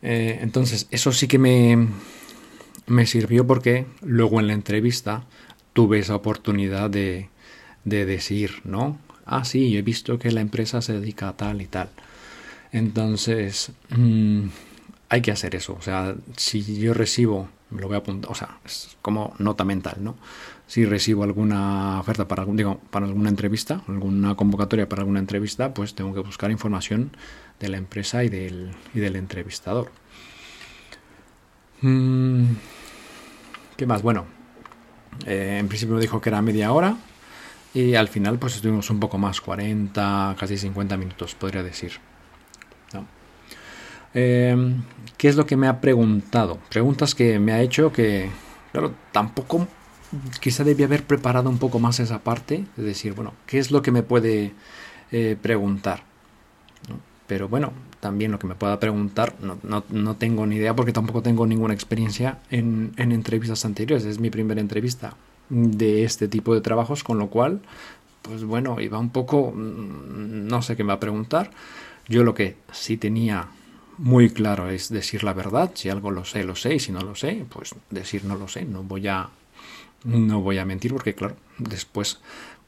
Eh, 0.01 0.39
entonces, 0.41 0.87
eso 0.89 1.11
sí 1.11 1.27
que 1.27 1.37
me, 1.37 1.89
me 2.87 3.05
sirvió 3.05 3.45
porque 3.45 3.85
luego 4.01 4.39
en 4.39 4.47
la 4.47 4.53
entrevista 4.53 5.25
tuve 5.77 5.99
esa 5.99 6.15
oportunidad 6.15 6.89
de, 6.89 7.29
de 7.85 8.07
decir, 8.07 8.63
¿no? 8.63 8.97
Ah, 9.27 9.45
sí, 9.45 9.69
yo 9.69 9.77
he 9.77 9.83
visto 9.83 10.17
que 10.17 10.31
la 10.31 10.41
empresa 10.41 10.81
se 10.81 10.93
dedica 10.93 11.29
a 11.29 11.37
tal 11.37 11.61
y 11.61 11.67
tal. 11.67 11.89
Entonces, 12.71 13.71
mmm, 13.95 14.47
hay 15.07 15.21
que 15.21 15.29
hacer 15.29 15.53
eso. 15.53 15.75
O 15.79 15.81
sea, 15.83 16.15
si 16.35 16.79
yo 16.79 16.95
recibo, 16.95 17.47
me 17.69 17.79
lo 17.79 17.89
voy 17.89 17.93
a 17.93 17.99
apuntar, 17.99 18.31
o 18.31 18.33
sea, 18.33 18.57
es 18.65 18.97
como 19.03 19.35
nota 19.37 19.65
mental, 19.65 19.97
¿no? 19.99 20.15
Si 20.65 20.83
recibo 20.83 21.23
alguna 21.23 21.99
oferta 21.99 22.27
para, 22.27 22.43
digo, 22.45 22.81
para 22.89 23.05
alguna 23.05 23.29
entrevista, 23.29 23.83
alguna 23.87 24.33
convocatoria 24.33 24.89
para 24.89 25.03
alguna 25.03 25.19
entrevista, 25.19 25.75
pues 25.75 25.93
tengo 25.93 26.11
que 26.11 26.21
buscar 26.21 26.49
información 26.49 27.11
de 27.59 27.69
la 27.69 27.77
empresa 27.77 28.23
y 28.23 28.29
del, 28.29 28.71
y 28.95 28.99
del 28.99 29.15
entrevistador. 29.15 29.91
Mm, 31.81 32.45
¿Qué 33.77 33.85
más? 33.85 34.01
Bueno, 34.01 34.25
eh, 35.25 35.57
en 35.59 35.67
principio 35.67 35.95
me 35.95 36.01
dijo 36.01 36.21
que 36.21 36.29
era 36.29 36.41
media 36.41 36.71
hora 36.71 36.97
y 37.73 37.95
al 37.95 38.07
final 38.07 38.39
pues 38.39 38.55
estuvimos 38.55 38.89
un 38.89 38.99
poco 38.99 39.17
más, 39.17 39.41
40, 39.41 40.35
casi 40.39 40.57
50 40.57 40.97
minutos, 40.97 41.35
podría 41.35 41.63
decir. 41.63 41.93
¿No? 42.93 43.05
Eh, 44.13 44.75
¿Qué 45.17 45.27
es 45.27 45.35
lo 45.35 45.45
que 45.45 45.57
me 45.57 45.67
ha 45.67 45.81
preguntado? 45.81 46.59
Preguntas 46.69 47.15
que 47.15 47.39
me 47.39 47.51
ha 47.51 47.61
hecho 47.61 47.91
que, 47.91 48.29
claro, 48.71 48.93
tampoco 49.11 49.67
quizá 50.39 50.63
debía 50.63 50.85
haber 50.85 51.03
preparado 51.03 51.49
un 51.49 51.57
poco 51.57 51.79
más 51.79 51.99
esa 51.99 52.19
parte, 52.19 52.65
es 52.77 52.83
decir, 52.83 53.13
bueno, 53.13 53.33
¿qué 53.45 53.59
es 53.59 53.71
lo 53.71 53.81
que 53.81 53.91
me 53.91 54.03
puede 54.03 54.53
eh, 55.11 55.37
preguntar? 55.41 56.03
Pero 57.27 57.49
bueno, 57.49 57.73
también 57.99 58.31
lo 58.31 58.39
que 58.39 58.47
me 58.47 58.55
pueda 58.55 58.79
preguntar, 58.79 59.35
no, 59.41 59.57
no, 59.63 59.83
no, 59.89 60.15
tengo 60.15 60.45
ni 60.45 60.57
idea 60.57 60.75
porque 60.75 60.93
tampoco 60.93 61.21
tengo 61.21 61.45
ninguna 61.47 61.73
experiencia 61.73 62.39
en, 62.51 62.93
en, 62.97 63.11
entrevistas 63.11 63.65
anteriores. 63.65 64.05
Es 64.05 64.19
mi 64.19 64.29
primera 64.29 64.61
entrevista 64.61 65.15
de 65.49 66.03
este 66.03 66.27
tipo 66.27 66.53
de 66.53 66.61
trabajos, 66.61 67.03
con 67.03 67.17
lo 67.17 67.29
cual, 67.29 67.61
pues 68.21 68.43
bueno, 68.43 68.79
iba 68.81 68.99
un 68.99 69.09
poco, 69.09 69.51
mm, 69.51 70.47
no 70.47 70.61
sé 70.61 70.75
qué 70.75 70.83
me 70.83 70.89
va 70.89 70.95
a 70.95 70.99
preguntar. 70.99 71.51
Yo 72.07 72.23
lo 72.23 72.33
que 72.33 72.55
sí 72.71 72.97
tenía 72.97 73.47
muy 73.97 74.29
claro 74.29 74.69
es 74.69 74.89
decir 74.89 75.23
la 75.23 75.33
verdad. 75.33 75.71
Si 75.73 75.89
algo 75.89 76.11
lo 76.11 76.25
sé, 76.25 76.43
lo 76.43 76.55
sé. 76.55 76.75
Y 76.75 76.79
si 76.79 76.91
no 76.91 77.01
lo 77.01 77.15
sé, 77.15 77.45
pues 77.49 77.75
decir 77.89 78.25
no 78.25 78.35
lo 78.35 78.47
sé. 78.47 78.65
No 78.65 78.83
voy 78.83 79.07
a, 79.07 79.29
no 80.03 80.41
voy 80.41 80.57
a 80.57 80.65
mentir 80.65 80.93
porque, 80.93 81.15
claro, 81.15 81.35
después 81.57 82.19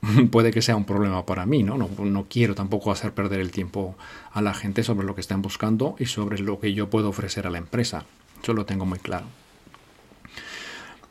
puede 0.31 0.51
que 0.51 0.61
sea 0.61 0.75
un 0.75 0.85
problema 0.85 1.25
para 1.25 1.45
mí, 1.45 1.63
¿no? 1.63 1.77
¿no? 1.77 1.89
¿no? 1.97 2.25
quiero 2.29 2.55
tampoco 2.55 2.91
hacer 2.91 3.13
perder 3.13 3.39
el 3.39 3.51
tiempo 3.51 3.95
a 4.31 4.41
la 4.41 4.53
gente 4.53 4.83
sobre 4.83 5.05
lo 5.05 5.15
que 5.15 5.21
están 5.21 5.41
buscando 5.41 5.95
y 5.99 6.05
sobre 6.05 6.39
lo 6.39 6.59
que 6.59 6.73
yo 6.73 6.89
puedo 6.89 7.09
ofrecer 7.09 7.47
a 7.47 7.49
la 7.49 7.57
empresa. 7.57 8.05
Eso 8.41 8.53
lo 8.53 8.65
tengo 8.65 8.85
muy 8.85 8.99
claro. 8.99 9.25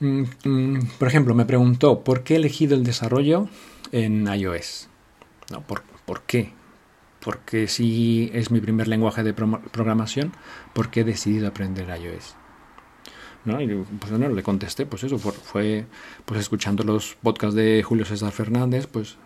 Mm, 0.00 0.23
mm, 0.45 0.78
por 0.99 1.09
ejemplo, 1.09 1.35
me 1.35 1.45
preguntó 1.45 2.04
por 2.04 2.23
qué 2.23 2.35
he 2.35 2.37
elegido 2.37 2.76
el 2.76 2.85
desarrollo 2.85 3.49
en 3.92 4.26
iOS. 4.26 4.88
¿No? 5.50 5.61
¿Por, 5.62 5.83
¿Por 6.04 6.23
qué? 6.23 6.52
Porque 7.21 7.68
si 7.68 8.30
es 8.33 8.50
mi 8.50 8.61
primer 8.61 8.88
lenguaje 8.88 9.23
de 9.23 9.35
programación, 9.35 10.33
¿por 10.73 10.90
qué 10.90 11.00
he 11.00 11.04
decidido 11.04 11.49
aprender 11.49 11.88
iOS? 11.88 12.38
¿No? 13.45 13.61
Y 13.61 13.66
pues 13.99 14.11
bueno, 14.11 14.28
le 14.28 14.42
contesté, 14.42 14.87
pues 14.87 15.04
eso, 15.04 15.18
fue 15.18 15.87
pues 16.25 16.40
escuchando 16.40 16.85
los 16.85 17.16
podcasts 17.23 17.54
de 17.54 17.83
Julio 17.83 18.04
César 18.04 18.33
Fernández, 18.33 18.87
pues 18.87 19.16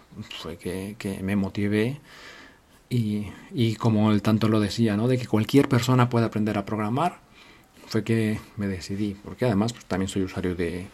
fue 0.41 0.57
que, 0.57 1.21
me 1.23 1.37
motivé 1.37 2.01
y, 2.89 3.75
como 3.77 4.13
él 4.13 4.21
tanto 4.23 4.49
lo 4.49 4.61
decía, 4.61 4.97
¿no? 4.97 5.09
De 5.09 5.19
que 5.19 5.27
cualquier 5.27 5.69
persona 5.69 6.11
puede 6.11 6.27
aprender 6.27 6.59
a 6.59 6.67
programar, 6.67 7.21
fue 7.87 8.05
que 8.05 8.39
me 8.57 8.69
decidí, 8.69 9.15
porque 9.25 9.47
además 9.47 9.73
pues, 9.73 9.85
también 9.87 10.09
soy 10.09 10.23
usuario 10.23 10.55
de, 10.55 10.87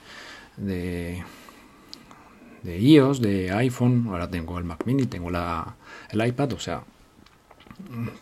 de, 0.57 1.25
de 2.63 2.79
iOS, 2.81 3.21
de 3.21 3.51
iPhone, 3.51 4.07
ahora 4.09 4.31
tengo 4.31 4.59
el 4.59 4.65
Mac 4.65 4.85
mini, 4.87 5.07
tengo 5.07 5.31
la, 5.31 5.77
el 6.11 6.27
iPad, 6.27 6.53
o 6.53 6.61
sea, 6.61 6.85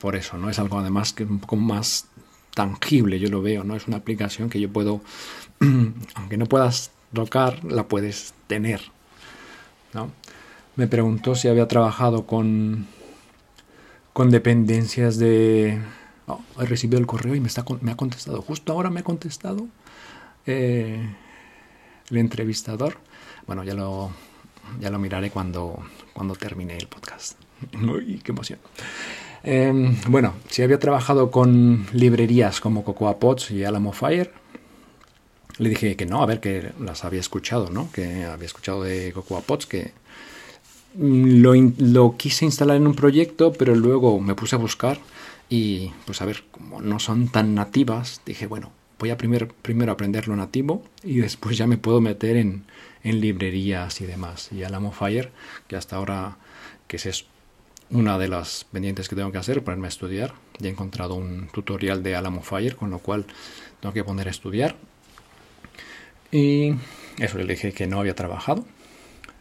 por 0.01 0.17
eso, 0.17 0.39
¿no? 0.39 0.51
Es 0.51 0.59
algo 0.59 0.79
además 0.79 1.13
que 1.13 1.25
un 1.25 1.39
poco 1.39 1.57
más 1.57 2.09
tangible, 2.57 3.19
yo 3.19 3.29
lo 3.29 3.43
veo, 3.43 3.65
¿no? 3.65 3.77
Es 3.77 3.87
una 3.87 3.99
aplicación 3.99 4.49
que 4.49 4.59
yo 4.59 4.73
puedo, 4.73 5.03
aunque 6.15 6.39
no 6.39 6.47
puedas 6.47 6.91
tocar, 7.13 7.63
la 7.65 7.87
puedes 7.87 8.33
tener, 8.47 8.81
¿no? 9.93 10.11
Me 10.75 10.87
preguntó 10.87 11.35
si 11.35 11.49
había 11.49 11.69
trabajado 11.69 12.27
con, 12.27 12.87
con 14.15 14.31
dependencias 14.31 15.19
de... 15.19 15.79
Oh, 16.29 16.41
he 16.59 16.65
recibido 16.65 16.99
el 16.99 17.07
correo 17.07 17.35
y 17.35 17.41
me, 17.41 17.49
está, 17.49 17.63
me 17.83 17.93
ha 17.93 17.97
contestado, 17.97 18.41
justo 18.41 18.73
ahora 18.73 18.89
me 18.89 19.01
ha 19.01 19.05
contestado 19.05 19.69
eh, 20.47 21.15
el 22.11 22.17
entrevistador. 22.17 22.97
Bueno, 23.47 23.65
ya 23.65 23.75
lo, 23.75 24.11
ya 24.81 24.89
lo 24.89 24.99
miraré 24.99 25.31
cuando, 25.31 25.79
cuando 26.15 26.35
termine 26.35 26.79
el 26.79 26.89
podcast. 26.89 27.39
Uy, 27.83 28.23
qué 28.25 28.33
emoción. 28.33 28.61
Eh, 29.45 29.73
bueno, 30.09 30.35
si 30.49 30.63
había 30.63 30.79
trabajado 30.79 31.31
con 31.31 31.87
librerías 31.93 32.61
como 32.61 32.85
Cocoa 32.85 33.19
Pots 33.19 33.51
y 33.51 33.65
Alamo 33.65 33.93
Fire, 33.93 34.33
le 35.59 35.71
dije 35.71 35.97
que 35.97 36.07
no, 36.07 36.23
a 36.23 36.27
ver, 36.27 36.41
que 36.41 36.73
las 36.81 37.05
había 37.05 37.21
escuchado, 37.21 37.71
¿no? 37.71 37.91
Que 37.93 38.25
había 38.25 38.47
escuchado 38.47 38.83
de 38.83 39.13
Cocoa 39.13 39.41
Pots, 39.41 39.67
que 39.67 39.93
mm, 40.95 41.43
lo, 41.79 42.17
quise 42.17 42.45
instalar 42.45 42.77
en 42.77 42.87
un 42.87 42.95
proyecto, 42.95 43.53
pero 43.53 43.75
luego 43.75 44.21
me 44.21 44.35
puse 44.35 44.57
a 44.57 44.59
buscar 44.59 44.99
y, 45.49 45.93
pues 46.05 46.21
a 46.21 46.27
ver, 46.27 46.45
como 46.51 46.81
no 46.81 46.99
son 46.99 47.29
tan 47.29 47.55
nativas, 47.55 48.21
dije, 48.27 48.47
bueno, 48.47 48.71
voy 48.99 49.11
a 49.11 49.17
primer, 49.17 49.49
primero 49.49 49.93
aprender 49.93 50.29
lo 50.29 50.37
nativo 50.37 50.83
y 51.03 51.19
después 51.19 51.57
ya 51.57 51.67
me 51.67 51.79
puedo 51.79 52.01
meter 52.01 52.37
en, 52.37 52.65
en 53.03 53.21
librerías 53.21 54.01
y 54.01 54.07
demás. 54.07 54.51
Y 54.53 54.63
Alamo 54.65 54.93
Fire, 54.93 55.31
que 55.69 55.77
hasta 55.77 55.97
ahora, 55.97 56.37
que 56.89 56.97
es 56.97 57.27
una 57.91 58.19
de 58.19 58.29
las 58.29 58.65
pendientes 58.65 59.09
que 59.09 59.17
tengo 59.17 59.33
que 59.33 59.39
hacer, 59.39 59.63
ponerme 59.63 59.87
a 59.87 59.89
estudiar. 59.89 60.35
Ya 60.59 60.69
he 60.69 60.73
encontrado 60.73 61.15
un 61.15 61.49
tutorial 61.49 62.03
de 62.03 62.17
Alamo 62.17 62.43
Fire, 62.43 62.77
con 62.77 62.91
lo 62.91 62.99
cual 62.99 63.27
tengo 63.81 63.93
que 63.93 64.05
poner 64.05 64.29
a 64.29 64.31
estudiar. 64.31 64.77
Y 66.33 66.75
eso 67.19 67.39
le 67.39 67.45
dije 67.45 67.73
que 67.73 67.87
no 67.87 68.01
había 68.01 68.15
trabajado, 68.15 68.65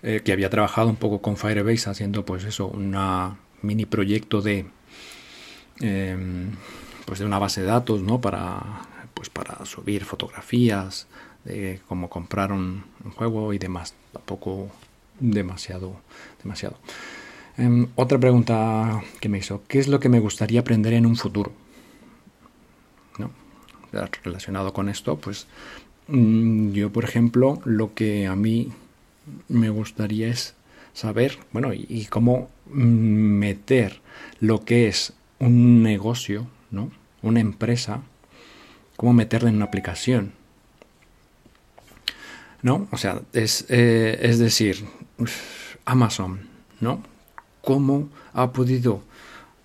eh, 0.04 0.22
que 0.24 0.32
había 0.32 0.50
trabajado 0.50 0.90
un 0.90 0.96
poco 0.96 1.22
con 1.22 1.38
Firebase 1.38 1.90
haciendo 1.90 2.26
pues 2.26 2.44
eso, 2.44 2.68
una 2.68 3.38
mini 3.62 3.86
proyecto 3.86 4.42
de 4.42 4.66
eh, 5.82 6.18
pues 7.06 7.20
de 7.20 7.26
una 7.26 7.40
base 7.40 7.62
de 7.62 7.68
datos, 7.68 8.02
¿no? 8.02 8.22
Para 8.22 8.62
pues 9.14 9.30
para 9.30 9.66
subir 9.66 10.06
fotografías 10.06 11.08
de 11.46 11.80
cómo 11.88 12.10
comprar 12.10 12.52
un, 12.52 12.84
un 13.04 13.12
juego 13.12 13.54
y 13.54 13.58
demás. 13.58 13.96
Tampoco 14.14 14.70
demasiado 15.20 16.02
demasiado. 16.44 16.78
Um, 17.58 17.88
otra 17.96 18.20
pregunta 18.20 19.02
que 19.22 19.30
me 19.30 19.38
hizo, 19.38 19.64
¿qué 19.68 19.80
es 19.80 19.88
lo 19.88 20.00
que 20.00 20.10
me 20.10 20.20
gustaría 20.20 20.60
aprender 20.60 20.94
en 20.94 21.06
un 21.06 21.16
futuro? 21.16 21.54
¿No? 23.18 23.32
Relacionado 24.24 24.74
con 24.74 24.90
esto, 24.90 25.18
pues 25.18 25.48
mm, 26.08 26.72
yo, 26.72 26.92
por 26.92 27.06
ejemplo, 27.06 27.62
lo 27.64 27.94
que 27.94 28.28
a 28.28 28.36
mí 28.36 28.74
me 29.48 29.70
gustaría 29.70 30.28
es 30.28 30.54
saber, 30.94 31.38
bueno, 31.54 31.72
y, 31.74 32.06
cómo 32.10 32.50
meter 32.68 34.02
lo 34.42 34.66
que 34.66 34.88
es 34.88 35.14
un 35.40 35.82
negocio, 35.82 36.48
¿no? 36.72 36.92
Una 37.22 37.40
empresa, 37.40 38.02
cómo 38.98 39.14
meterla 39.14 39.50
en 39.50 39.56
una 39.56 39.66
aplicación. 39.66 40.34
¿No? 42.62 42.88
O 42.92 42.98
sea, 42.98 43.22
es, 43.34 43.66
eh, 43.70 44.20
es 44.24 44.40
decir, 44.40 44.86
Amazon, 45.86 46.42
¿no? 46.82 47.15
Cómo 47.66 48.08
ha 48.34 48.54
podido 48.54 49.02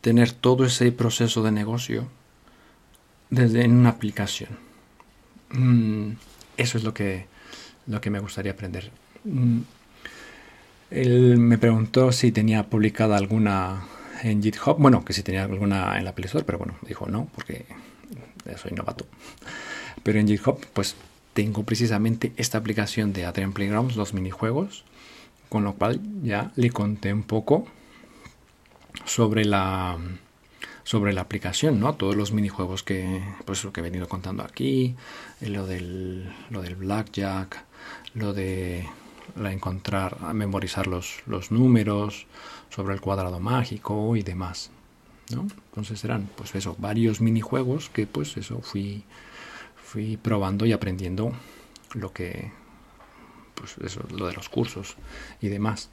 tener 0.00 0.32
todo 0.32 0.64
ese 0.64 0.90
proceso 0.90 1.42
de 1.42 1.52
negocio 1.52 2.08
desde 3.28 3.64
en 3.64 3.72
una 3.72 3.90
aplicación. 3.90 4.50
Mm, 5.50 6.12
eso 6.56 6.78
es 6.78 6.84
lo 6.84 6.92
que, 6.94 7.26
lo 7.86 8.00
que 8.00 8.10
me 8.10 8.18
gustaría 8.18 8.52
aprender. 8.52 8.90
Mm, 9.24 9.60
él 10.90 11.38
me 11.38 11.58
preguntó 11.58 12.10
si 12.10 12.32
tenía 12.32 12.64
publicada 12.68 13.16
alguna 13.16 13.84
en 14.22 14.42
GitHub. 14.42 14.76
Bueno, 14.78 15.04
que 15.04 15.12
si 15.12 15.22
tenía 15.22 15.44
alguna 15.44 15.96
en 15.98 16.04
la 16.04 16.14
Play 16.14 16.26
Store, 16.26 16.44
pero 16.44 16.58
bueno, 16.58 16.74
dijo 16.82 17.06
no, 17.06 17.28
porque 17.34 17.66
soy 18.56 18.72
novato. 18.72 19.06
Pero 20.02 20.18
en 20.18 20.26
GitHub, 20.26 20.58
pues 20.72 20.96
tengo 21.34 21.62
precisamente 21.62 22.32
esta 22.36 22.58
aplicación 22.58 23.12
de 23.12 23.26
Adrian 23.26 23.52
Playgrounds, 23.52 23.96
los 23.96 24.14
minijuegos, 24.14 24.84
con 25.48 25.64
lo 25.64 25.74
cual 25.74 26.00
ya 26.22 26.50
le 26.56 26.70
conté 26.70 27.12
un 27.12 27.22
poco 27.22 27.66
sobre 29.10 29.44
la 29.44 29.98
sobre 30.84 31.12
la 31.12 31.22
aplicación, 31.22 31.80
¿no? 31.80 31.94
Todos 31.94 32.14
los 32.14 32.32
minijuegos 32.32 32.84
que 32.84 33.20
pues 33.44 33.64
lo 33.64 33.72
que 33.72 33.80
he 33.80 33.82
venido 33.82 34.08
contando 34.08 34.44
aquí, 34.44 34.94
lo 35.40 35.66
del 35.66 36.32
lo 36.50 36.62
del 36.62 36.76
blackjack, 36.76 37.64
lo 38.14 38.32
de 38.32 38.88
la 39.36 39.52
encontrar, 39.52 40.16
memorizar 40.32 40.86
los, 40.86 41.22
los 41.26 41.50
números, 41.50 42.26
sobre 42.68 42.94
el 42.94 43.00
cuadrado 43.00 43.40
mágico 43.40 44.14
y 44.16 44.22
demás, 44.22 44.70
¿no? 45.34 45.42
Entonces 45.70 46.04
eran 46.04 46.30
pues 46.36 46.54
eso, 46.54 46.76
varios 46.78 47.20
minijuegos 47.20 47.90
que 47.90 48.06
pues 48.06 48.36
eso 48.36 48.60
fui 48.60 49.02
fui 49.82 50.18
probando 50.18 50.66
y 50.66 50.72
aprendiendo 50.72 51.32
lo 51.94 52.12
que 52.12 52.52
pues 53.56 53.76
eso, 53.84 54.02
lo 54.16 54.28
de 54.28 54.34
los 54.34 54.48
cursos 54.48 54.96
y 55.40 55.48
demás. 55.48 55.90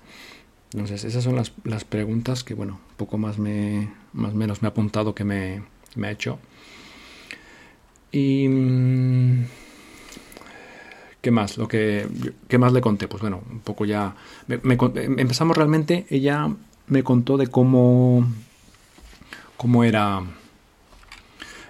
Entonces, 0.74 1.04
esas 1.06 1.24
son 1.24 1.36
las, 1.36 1.54
las 1.64 1.86
preguntas 1.86 2.44
que, 2.44 2.54
bueno, 2.54 2.80
un 2.90 2.96
poco 2.98 3.18
más 3.18 3.38
me, 3.38 3.90
más 4.14 4.34
menos 4.34 4.62
me 4.62 4.68
ha 4.68 4.72
apuntado 4.72 5.16
que 5.16 5.24
me, 5.24 5.64
me 5.96 6.08
ha 6.08 6.12
hecho. 6.12 6.40
Y 8.12 8.48
mm, 8.48 9.46
¿qué 11.22 11.32
más? 11.32 11.58
Lo 11.58 11.68
que 11.68 12.08
¿qué 12.48 12.58
más 12.58 12.74
le 12.74 12.82
conté? 12.82 13.08
Pues 13.08 13.22
bueno, 13.22 13.44
un 13.50 13.60
poco 13.60 13.86
ya 13.86 14.16
empezamos 14.48 15.58
realmente. 15.58 16.06
Ella 16.10 16.50
me 16.88 17.04
contó 17.04 17.38
de 17.38 17.48
cómo 17.48 18.26
cómo 19.58 19.84
era 19.84 20.22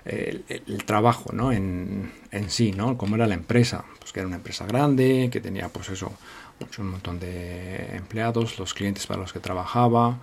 el, 0.06 0.44
el 0.48 0.84
trabajo, 0.86 1.32
¿no? 1.34 1.52
En, 1.52 2.12
en, 2.32 2.50
sí, 2.50 2.72
¿no? 2.72 2.98
Cómo 2.98 3.16
era 3.16 3.28
la 3.28 3.34
empresa, 3.34 3.86
pues 4.00 4.12
que 4.12 4.20
era 4.20 4.28
una 4.28 4.38
empresa 4.38 4.66
grande, 4.66 5.30
que 5.32 5.42
tenía, 5.42 5.70
pues 5.70 5.90
eso, 5.90 6.12
un 6.80 6.90
montón 6.90 7.20
de 7.20 7.96
empleados, 7.96 8.60
los 8.60 8.74
clientes 8.74 9.08
para 9.08 9.22
los 9.22 9.34
que 9.34 9.40
trabajaba, 9.40 10.20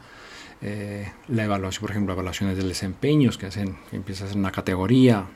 eh, 0.62 1.12
la 1.28 1.44
evaluación, 1.44 1.80
por 1.82 1.90
ejemplo, 1.90 2.12
evaluaciones 2.12 2.56
de 2.56 2.64
desempeños 2.64 3.38
que 3.38 3.46
hacen, 3.46 3.76
empiezas 3.92 4.32
en 4.32 4.38
una 4.38 4.50
categoría 4.50 5.26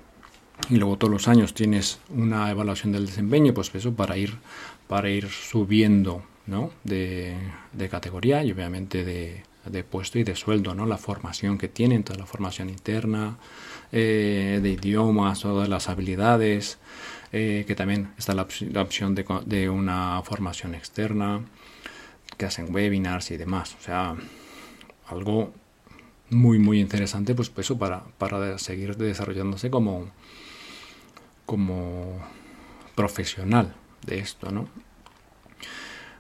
y 0.70 0.76
luego 0.76 0.96
todos 0.96 1.12
los 1.12 1.28
años 1.28 1.54
tienes 1.54 1.98
una 2.08 2.50
evaluación 2.50 2.92
del 2.92 3.06
desempeño, 3.06 3.54
pues 3.54 3.74
eso 3.74 3.94
para 3.94 4.16
ir, 4.16 4.38
para 4.86 5.10
ir 5.10 5.28
subiendo, 5.28 6.22
¿no? 6.46 6.70
De, 6.84 7.36
de 7.72 7.88
categoría 7.88 8.42
y 8.42 8.52
obviamente 8.52 9.04
de, 9.04 9.42
de, 9.64 9.84
puesto 9.84 10.18
y 10.18 10.24
de 10.24 10.34
sueldo, 10.34 10.74
¿no? 10.74 10.86
La 10.86 10.98
formación 10.98 11.58
que 11.58 11.68
tienen, 11.68 12.04
toda 12.04 12.18
la 12.18 12.26
formación 12.26 12.70
interna, 12.70 13.36
eh, 13.92 14.60
de 14.62 14.70
idiomas, 14.70 15.40
todas 15.40 15.68
las 15.68 15.88
habilidades, 15.88 16.78
eh, 17.32 17.64
que 17.66 17.74
también 17.74 18.12
está 18.16 18.34
la, 18.34 18.42
opción 18.42 19.14
de, 19.14 19.68
una 19.68 20.22
formación 20.22 20.74
externa, 20.74 21.42
que 22.36 22.46
hacen 22.46 22.74
webinars 22.74 23.30
y 23.30 23.36
demás. 23.36 23.76
O 23.78 23.82
sea, 23.82 24.16
algo 25.08 25.52
muy, 26.30 26.58
muy 26.58 26.80
interesante, 26.80 27.34
pues 27.34 27.52
eso 27.56 27.78
para, 27.78 28.04
para 28.18 28.58
seguir 28.58 28.96
desarrollándose 28.96 29.70
como, 29.70 30.10
como 31.46 32.18
profesional 32.94 33.74
de 34.06 34.18
esto, 34.18 34.50
¿no? 34.50 34.68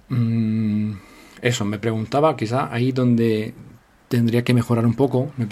Mm, 0.08 0.94
eso, 1.42 1.64
me 1.64 1.78
preguntaba, 1.78 2.36
quizá 2.36 2.72
ahí 2.72 2.92
donde 2.92 3.54
tendría 4.08 4.42
que 4.42 4.54
mejorar 4.54 4.86
un 4.86 4.94
poco, 4.94 5.30
me, 5.36 5.46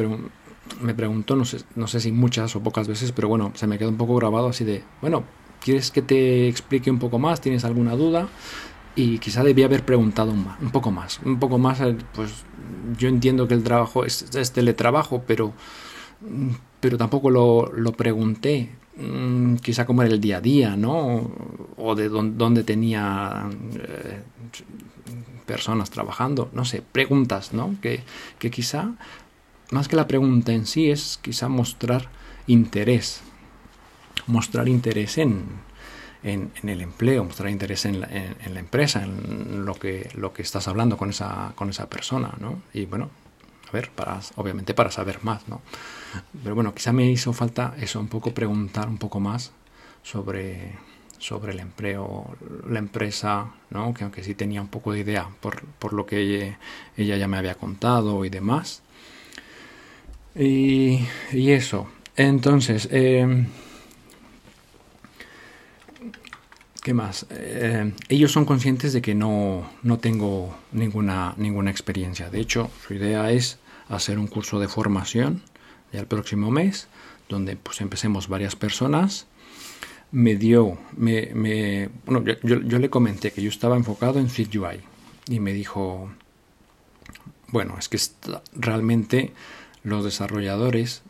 me 0.80 0.94
preguntó, 0.94 1.36
no 1.36 1.44
sé, 1.44 1.58
no 1.74 1.86
sé 1.86 2.00
si 2.00 2.12
muchas 2.12 2.56
o 2.56 2.62
pocas 2.62 2.88
veces, 2.88 3.12
pero 3.12 3.28
bueno, 3.28 3.52
se 3.54 3.66
me 3.66 3.78
quedó 3.78 3.90
un 3.90 3.96
poco 3.96 4.16
grabado 4.16 4.48
así 4.48 4.64
de, 4.64 4.82
bueno, 5.00 5.24
¿Quieres 5.66 5.90
que 5.90 6.00
te 6.00 6.46
explique 6.46 6.92
un 6.92 7.00
poco 7.00 7.18
más? 7.18 7.40
¿Tienes 7.40 7.64
alguna 7.64 7.96
duda? 7.96 8.28
Y 8.94 9.18
quizá 9.18 9.42
debía 9.42 9.66
haber 9.66 9.84
preguntado 9.84 10.30
un, 10.30 10.70
poco 10.70 10.92
más. 10.92 11.18
Un 11.24 11.40
poco 11.40 11.58
más, 11.58 11.80
eh, 11.80 11.96
pues 12.14 12.44
yo 12.96 13.08
entiendo 13.08 13.48
que 13.48 13.54
el 13.54 13.64
trabajo 13.64 14.04
es, 14.04 14.30
teletrabajo, 14.52 15.24
pero, 15.26 15.54
pero 16.78 16.96
tampoco 16.96 17.30
lo, 17.30 17.72
lo 17.72 17.90
pregunté. 17.94 18.70
Mm, 18.96 19.56
quizá 19.56 19.86
como 19.86 20.04
era 20.04 20.14
el 20.14 20.20
día 20.20 20.36
a 20.36 20.40
día, 20.40 20.76
¿no? 20.76 21.32
O 21.76 21.96
de 21.96 22.10
dónde 22.10 22.62
tenía 22.62 23.50
eh, 23.74 24.22
personas 25.46 25.90
trabajando, 25.90 26.48
no 26.52 26.64
sé, 26.64 26.80
preguntas, 26.80 27.52
¿no? 27.52 27.74
Que, 27.82 28.04
que 28.38 28.52
quizá, 28.52 28.92
más 29.72 29.88
que 29.88 29.96
la 29.96 30.06
pregunta 30.06 30.52
en 30.52 30.64
sí, 30.64 30.92
es 30.92 31.18
quizá 31.20 31.48
mostrar 31.48 32.08
interés 32.46 33.24
mostrar 34.26 34.68
interés 34.68 35.18
en, 35.18 35.44
en, 36.22 36.50
el 36.64 36.80
empleo, 36.80 37.24
mostrar 37.24 37.50
interés 37.50 37.84
en 37.84 38.00
la, 38.00 38.08
en, 38.08 38.54
la, 38.54 38.60
empresa, 38.60 39.04
en 39.04 39.64
lo 39.64 39.74
que, 39.74 40.10
lo 40.14 40.32
que 40.32 40.42
estás 40.42 40.68
hablando 40.68 40.96
con 40.96 41.10
esa, 41.10 41.52
con 41.54 41.70
esa 41.70 41.88
persona, 41.88 42.34
¿no? 42.40 42.62
Y 42.72 42.86
bueno, 42.86 43.10
a 43.68 43.72
ver, 43.72 43.90
para, 43.90 44.20
obviamente 44.36 44.74
para 44.74 44.90
saber 44.90 45.22
más, 45.22 45.48
¿no? 45.48 45.60
Pero 46.42 46.54
bueno, 46.54 46.74
quizá 46.74 46.92
me 46.92 47.08
hizo 47.10 47.32
falta 47.32 47.74
eso, 47.78 48.00
un 48.00 48.08
poco 48.08 48.32
preguntar 48.32 48.88
un 48.88 48.98
poco 48.98 49.20
más 49.20 49.52
sobre, 50.02 50.72
sobre 51.18 51.52
el 51.52 51.60
empleo, 51.60 52.36
la 52.68 52.78
empresa, 52.78 53.52
¿no? 53.70 53.94
Que 53.94 54.04
aunque 54.04 54.24
sí 54.24 54.34
tenía 54.34 54.60
un 54.60 54.68
poco 54.68 54.92
de 54.92 55.00
idea 55.00 55.28
por, 55.40 55.64
por 55.64 55.92
lo 55.92 56.06
que 56.06 56.56
ella, 56.96 57.16
ya 57.16 57.28
me 57.28 57.36
había 57.36 57.54
contado 57.54 58.24
y 58.24 58.30
demás. 58.30 58.82
Y, 60.34 61.06
y 61.32 61.52
eso. 61.52 61.88
Entonces, 62.16 62.88
eh, 62.90 63.46
¿Qué 66.86 66.94
más? 66.94 67.26
Eh, 67.30 67.92
ellos 68.08 68.30
son 68.30 68.44
conscientes 68.44 68.92
de 68.92 69.02
que 69.02 69.16
no, 69.16 69.68
no 69.82 69.98
tengo 69.98 70.56
ninguna, 70.70 71.34
ninguna 71.36 71.72
experiencia. 71.72 72.30
De 72.30 72.38
hecho, 72.38 72.70
su 72.86 72.94
idea 72.94 73.32
es 73.32 73.58
hacer 73.88 74.20
un 74.20 74.28
curso 74.28 74.60
de 74.60 74.68
formación 74.68 75.42
ya 75.92 75.98
el 75.98 76.06
próximo 76.06 76.52
mes, 76.52 76.86
donde 77.28 77.56
pues 77.56 77.80
empecemos 77.80 78.28
varias 78.28 78.54
personas. 78.54 79.26
Me 80.12 80.36
dio, 80.36 80.78
me, 80.96 81.32
me 81.34 81.90
bueno, 82.04 82.22
yo, 82.44 82.60
yo, 82.60 82.78
le 82.78 82.88
comenté 82.88 83.32
que 83.32 83.42
yo 83.42 83.48
estaba 83.48 83.76
enfocado 83.76 84.20
en 84.20 84.26
UI 84.26 84.78
y 85.28 85.40
me 85.40 85.52
dijo, 85.52 86.08
bueno, 87.48 87.74
es 87.80 87.88
que 87.88 87.98
realmente 88.54 89.32
los 89.82 90.04
desarrolladores 90.04 91.02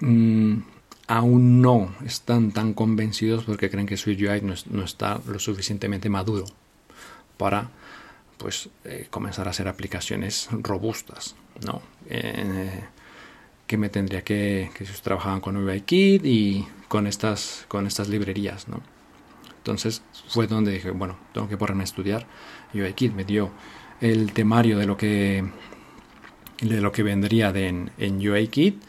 mmm, 0.00 0.56
aún 1.06 1.62
no 1.62 1.94
están 2.04 2.52
tan 2.52 2.74
convencidos 2.74 3.44
porque 3.44 3.70
creen 3.70 3.86
que 3.86 3.96
SwiftUI 3.96 4.40
no, 4.42 4.54
no 4.70 4.84
está 4.84 5.20
lo 5.26 5.38
suficientemente 5.38 6.08
maduro 6.08 6.46
para 7.36 7.70
pues 8.38 8.68
eh, 8.84 9.06
comenzar 9.10 9.46
a 9.46 9.50
hacer 9.50 9.68
aplicaciones 9.68 10.48
robustas, 10.50 11.36
¿no? 11.64 11.80
Eh, 12.08 12.84
que 13.66 13.76
me 13.76 13.88
tendría 13.88 14.22
que, 14.22 14.70
que 14.74 14.84
si 14.84 14.92
trabajaban 15.02 15.40
con 15.40 15.56
UIKit 15.56 16.24
y 16.24 16.66
con 16.88 17.06
estas, 17.06 17.64
con 17.68 17.86
estas 17.86 18.08
librerías, 18.08 18.68
¿no? 18.68 18.80
Entonces 19.58 20.02
fue 20.28 20.46
donde 20.46 20.70
dije, 20.72 20.90
bueno, 20.90 21.16
tengo 21.32 21.48
que 21.48 21.56
ponerme 21.56 21.82
a 21.82 21.84
estudiar 21.84 22.26
UIKit. 22.72 23.12
Me 23.12 23.24
dio 23.24 23.50
el 24.00 24.32
temario 24.32 24.78
de 24.78 24.86
lo 24.86 24.96
que 24.96 25.44
de 26.60 26.80
lo 26.80 26.90
que 26.90 27.02
vendría 27.02 27.52
de 27.52 27.68
en, 27.68 27.90
en 27.98 28.16
UIKit 28.16 28.82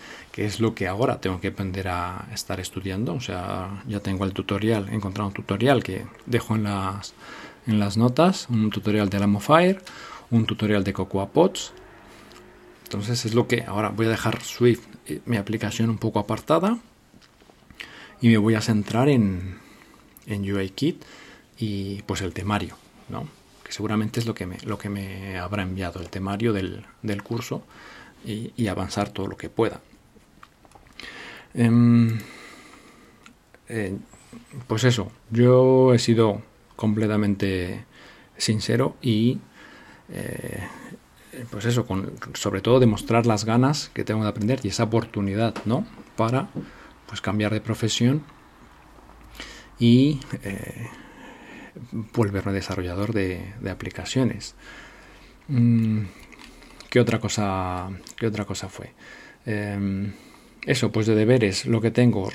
es 0.45 0.59
lo 0.59 0.75
que 0.75 0.87
ahora 0.87 1.19
tengo 1.19 1.39
que 1.41 1.49
aprender 1.49 1.87
a 1.87 2.27
estar 2.33 2.59
estudiando. 2.59 3.13
O 3.13 3.21
sea, 3.21 3.83
ya 3.87 3.99
tengo 3.99 4.25
el 4.25 4.33
tutorial, 4.33 4.89
he 4.89 4.95
encontrado 4.95 5.27
un 5.27 5.33
tutorial 5.33 5.83
que 5.83 6.05
dejo 6.25 6.55
en 6.55 6.63
las, 6.63 7.13
en 7.65 7.79
las 7.79 7.97
notas, 7.97 8.47
un 8.49 8.69
tutorial 8.69 9.09
de 9.09 9.39
Fire, 9.39 9.81
un 10.31 10.45
tutorial 10.45 10.83
de 10.83 10.93
Cocoa 10.93 11.29
Pods. 11.29 11.73
Entonces 12.83 13.25
es 13.25 13.33
lo 13.33 13.47
que 13.47 13.63
ahora 13.63 13.89
voy 13.89 14.05
a 14.05 14.09
dejar 14.09 14.41
Swift, 14.43 14.85
eh, 15.07 15.21
mi 15.25 15.37
aplicación 15.37 15.89
un 15.89 15.97
poco 15.97 16.19
apartada, 16.19 16.77
y 18.21 18.29
me 18.29 18.37
voy 18.37 18.55
a 18.55 18.61
centrar 18.61 19.09
en, 19.09 19.59
en 20.25 20.41
UIKit 20.41 21.03
y 21.57 22.01
pues 22.03 22.21
el 22.21 22.33
temario, 22.33 22.77
¿no? 23.09 23.27
que 23.67 23.73
seguramente 23.73 24.21
es 24.21 24.25
lo 24.25 24.33
que 24.33 24.45
me, 24.45 24.57
lo 24.63 24.77
que 24.77 24.87
me 24.87 25.37
habrá 25.37 25.63
enviado 25.63 25.99
el 25.99 26.09
temario 26.09 26.53
del, 26.53 26.85
del 27.01 27.21
curso 27.21 27.63
y, 28.25 28.67
avanzar 28.67 29.09
todo 29.09 29.27
lo 29.27 29.35
que 29.35 29.49
pueda. 29.49 29.81
Eh, 31.53 32.17
eh, 33.69 33.97
pues 34.67 34.83
eso, 34.83 35.11
yo 35.29 35.93
he 35.93 35.99
sido 35.99 36.41
completamente 36.75 37.85
sincero 38.37 38.95
y 39.01 39.39
eh, 40.09 40.67
pues 41.49 41.65
eso, 41.65 41.85
sobre 42.33 42.61
todo 42.61 42.79
demostrar 42.79 43.25
las 43.25 43.45
ganas 43.45 43.89
que 43.93 44.03
tengo 44.03 44.23
de 44.23 44.29
aprender 44.29 44.59
y 44.63 44.69
esa 44.69 44.83
oportunidad, 44.83 45.55
¿no? 45.65 45.85
Para 46.15 46.49
pues 47.07 47.21
cambiar 47.21 47.53
de 47.53 47.61
profesión 47.61 48.23
y 49.79 50.19
eh, 50.43 50.87
volverme 52.13 52.53
desarrollador 52.53 53.13
de, 53.13 53.53
aplicaciones. 53.69 54.55
Mm, 55.47 56.03
¿Qué 56.89 56.99
otra 56.99 57.19
cosa? 57.19 57.89
¿Qué 58.15 58.27
otra 58.27 58.45
cosa 58.45 58.69
fue? 58.69 58.93
Eh, 59.45 60.11
eso, 60.67 60.91
pues 60.91 61.07
de 61.07 61.15
deberes, 61.15 61.65
lo 61.65 61.79
que 61.79 61.91
tengo. 61.91 62.29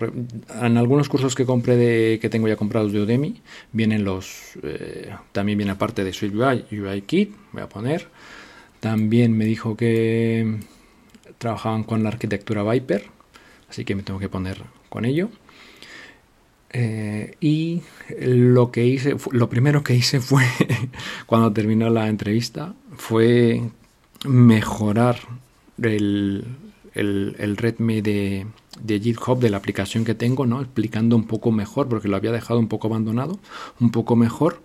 En 0.62 0.78
algunos 0.78 1.10
cursos 1.10 1.34
que 1.34 1.44
compré 1.44 1.76
de, 1.76 2.18
que 2.18 2.30
tengo 2.30 2.48
ya 2.48 2.56
comprados 2.56 2.90
de 2.90 3.02
Udemy, 3.02 3.42
vienen 3.72 4.04
los, 4.04 4.58
eh, 4.62 5.10
también 5.32 5.58
viene 5.58 5.72
aparte 5.72 6.02
de 6.02 6.14
SwiftUI, 6.14 6.64
UI 6.72 7.02
Kit, 7.02 7.36
voy 7.52 7.62
a 7.62 7.68
poner. 7.68 8.08
También 8.80 9.36
me 9.36 9.44
dijo 9.44 9.76
que 9.76 10.60
trabajaban 11.36 11.84
con 11.84 12.02
la 12.02 12.08
arquitectura 12.08 12.62
Viper, 12.64 13.04
así 13.68 13.84
que 13.84 13.94
me 13.94 14.02
tengo 14.02 14.18
que 14.18 14.30
poner 14.30 14.62
con 14.88 15.04
ello. 15.04 15.28
Eh, 16.70 17.36
y 17.38 17.82
lo 18.18 18.70
que 18.70 18.86
hice, 18.86 19.14
lo 19.32 19.50
primero 19.50 19.84
que 19.84 19.94
hice 19.94 20.20
fue, 20.20 20.44
cuando 21.26 21.52
terminó 21.52 21.90
la 21.90 22.08
entrevista, 22.08 22.74
fue 22.96 23.60
mejorar 24.24 25.18
el, 25.82 26.46
el, 26.94 27.36
el 27.38 27.56
REDME 27.56 28.02
de, 28.02 28.46
de, 28.80 29.00
GitHub, 29.00 29.38
de 29.38 29.50
la 29.50 29.56
aplicación 29.56 30.04
que 30.04 30.14
tengo, 30.14 30.46
¿no? 30.46 30.60
Explicando 30.60 31.16
un 31.16 31.26
poco 31.26 31.52
mejor, 31.52 31.88
porque 31.88 32.08
lo 32.08 32.16
había 32.16 32.32
dejado 32.32 32.60
un 32.60 32.68
poco 32.68 32.88
abandonado, 32.88 33.38
un 33.80 33.90
poco 33.90 34.16
mejor 34.16 34.62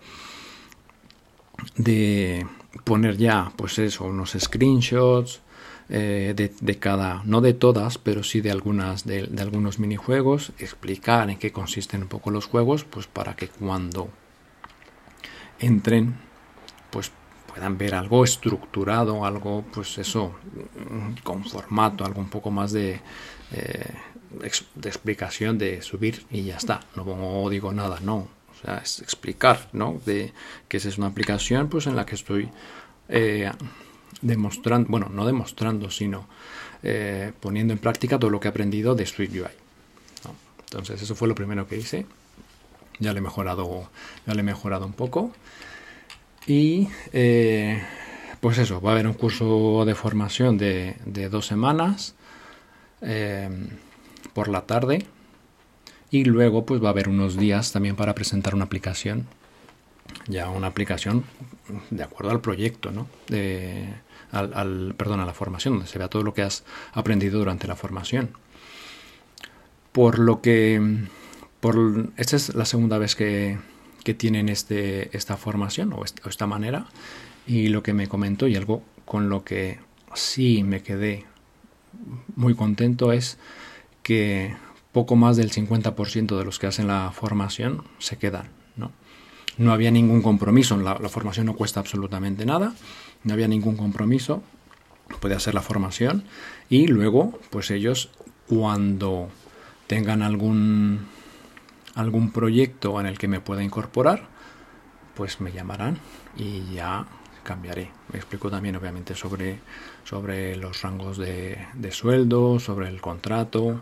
de 1.75 2.45
poner 2.83 3.17
ya, 3.17 3.51
pues 3.55 3.79
eso, 3.79 4.05
unos 4.05 4.35
screenshots, 4.37 5.41
eh, 5.89 6.33
de, 6.35 6.79
cada, 6.79 7.21
no 7.23 7.39
de 7.39 7.53
todas, 7.53 7.97
pero 7.97 8.23
sí 8.23 8.41
de 8.41 8.51
algunas 8.51 9.05
de, 9.05 9.23
de, 9.27 9.41
algunos 9.41 9.79
minijuegos, 9.79 10.51
explicar 10.59 11.29
en 11.29 11.37
qué 11.37 11.53
consisten 11.53 12.03
un 12.03 12.07
poco 12.09 12.29
los 12.29 12.45
juegos, 12.45 12.83
pues 12.83 13.07
para 13.07 13.35
que 13.37 13.47
cuando 13.47 14.09
entren, 15.59 16.17
pues 16.89 17.11
puedan 17.58 17.78
ver 17.80 17.96
algo 17.96 18.24
estructurado, 18.24 19.26
algo, 19.26 19.65
pues 19.74 19.98
eso, 19.98 20.36
con 21.24 21.43
formato, 21.43 22.06
algo 22.06 22.22
un 22.22 22.30
poco 22.30 22.52
más 22.52 22.72
de, 22.72 23.02
eh, 23.52 23.93
de 24.76 24.89
explicación 24.89 25.58
de 25.58 25.82
subir 25.82 26.24
y 26.30 26.43
ya 26.43 26.58
está. 26.58 26.82
No 26.96 27.50
digo 27.50 27.74
nada, 27.74 28.00
no. 28.00 28.17
O 28.17 28.62
sea, 28.62 28.78
es 28.78 29.00
explicar, 29.00 29.70
¿no? 29.74 30.00
De 30.06 30.34
que 30.67 30.78
esa 30.78 30.89
es 30.89 31.00
una 31.00 31.08
aplicación, 31.08 31.67
pues 31.67 31.88
en 31.88 31.96
la 31.96 32.06
que 32.06 32.13
estoy 32.13 32.48
eh, 33.10 33.52
demostrando, 34.22 34.88
bueno, 34.89 35.10
no 35.10 35.26
demostrando, 35.26 35.89
sino 35.89 36.28
eh, 36.84 37.34
poniendo 37.39 37.74
en 37.74 37.80
práctica 37.80 38.20
todo 38.20 38.30
lo 38.30 38.39
que 38.39 38.50
he 38.50 38.52
aprendido 38.52 38.93
de 38.93 39.08
SwiftUI. 39.08 39.50
¿no? 40.26 40.36
Entonces, 40.60 41.02
eso 41.02 41.15
fue 41.15 41.28
lo 41.28 41.34
primero 41.34 41.67
que 41.67 41.78
hice. 41.78 42.06
Ya 43.00 43.13
le 43.13 43.20
he 43.20 43.22
mejorado, 43.22 43.89
ya 44.28 44.36
le 44.36 44.41
he 44.41 44.43
mejorado 44.43 44.86
un 44.86 44.93
poco. 44.93 45.34
Y 46.47 46.88
eh, 47.12 47.83
pues 48.39 48.57
eso, 48.57 48.79
va 48.79 48.91
a 48.91 48.93
haber 48.93 49.05
un 49.05 49.13
curso 49.13 49.83
de 49.86 49.93
formación 49.93 50.57
de, 50.57 50.95
dos 51.29 51.45
semanas 51.45 52.15
eh, 53.01 53.49
por 54.33 54.47
la 54.47 54.62
tarde. 54.62 55.05
Y 56.10 56.23
luego 56.23 56.65
pues 56.65 56.81
va 56.81 56.88
a 56.88 56.91
haber 56.91 57.10
unos 57.10 57.36
días 57.36 57.73
también 57.73 57.97
para 57.97 58.15
presentar 58.15 58.55
una 58.55 58.63
aplicación. 58.63 59.27
Ya 60.27 60.49
una 60.49 60.67
aplicación 60.67 61.25
de 61.89 62.03
acuerdo 62.03 62.31
al 62.31 62.39
proyecto, 62.39 62.91
¿no? 62.91 63.07
De, 63.27 63.93
al, 64.31 64.53
al, 64.53 64.95
perdón, 64.95 65.19
a 65.19 65.25
la 65.25 65.33
formación, 65.33 65.73
donde 65.73 65.89
se 65.89 65.99
vea 65.99 66.07
todo 66.07 66.23
lo 66.23 66.33
que 66.33 66.43
has 66.43 66.63
aprendido 66.93 67.39
durante 67.39 67.67
la 67.67 67.75
formación. 67.75 68.29
Por 69.91 70.19
lo 70.19 70.41
que, 70.41 70.81
por, 71.60 72.10
esta 72.15 72.38
es 72.38 72.55
la 72.55 72.63
segunda 72.63 72.97
vez 72.97 73.17
que, 73.17 73.57
que 74.08 74.13
tienen 74.13 74.48
este, 74.48 75.10
esta 75.17 75.36
formación 75.36 75.91
o 75.91 76.06
esta, 76.06 76.48
manera 76.48 76.86
y 77.46 77.67
lo 77.67 77.84
que 77.84 77.91
me 77.91 78.08
comentó 78.08 78.48
y 78.48 78.56
algo 78.56 78.82
con 79.04 79.28
lo 79.28 79.43
que 79.43 79.80
sí 80.13 80.63
me 80.63 80.82
quedé 80.82 81.26
muy 82.38 82.56
contento 82.56 83.12
es 83.12 83.38
que 84.04 84.56
poco 84.93 85.17
más 85.17 85.36
del 85.36 85.52
50% 85.52 86.38
de 86.38 86.46
los 86.46 86.58
que 86.58 86.67
hacen 86.67 86.88
la 86.88 87.12
formación 87.12 87.84
se 88.00 88.17
quedan. 88.17 88.48
No, 88.78 88.93
no 89.58 89.74
había 89.74 89.91
ningún 89.91 90.22
compromiso, 90.22 90.78
la, 90.78 90.98
la, 90.98 91.10
formación 91.10 91.48
no 91.48 91.58
cuesta 91.58 91.82
absolutamente 91.82 92.46
nada, 92.46 92.76
no 93.26 93.34
había 93.34 93.50
ningún 93.50 93.76
compromiso, 93.76 94.41
puede 95.20 95.36
hacer 95.36 95.54
la 95.54 95.62
formación 95.62 96.24
y 96.70 96.88
luego 96.88 97.38
pues 97.50 97.72
ellos 97.72 98.10
cuando 98.48 99.28
tengan 99.88 100.22
algún 100.22 101.08
algún 101.97 102.31
proyecto 102.31 102.99
en 102.99 103.07
el 103.07 103.17
que 103.17 103.27
me 103.27 103.41
pueda 103.41 103.63
incorporar, 103.63 104.27
pues 105.15 105.41
me 105.41 105.51
llamarán 105.51 105.97
y 106.38 106.73
ya 106.73 107.07
cambiaré. 107.43 107.89
Me 108.13 108.19
explico 108.19 108.51
también 108.51 108.75
obviamente 108.75 109.15
sobre, 109.15 109.60
sobre 110.03 110.55
los 110.55 110.81
rangos 110.81 111.17
de, 111.17 111.57
de 111.73 111.91
sueldo, 111.91 112.60
sobre 112.60 112.88
el 112.88 113.01
contrato 113.01 113.81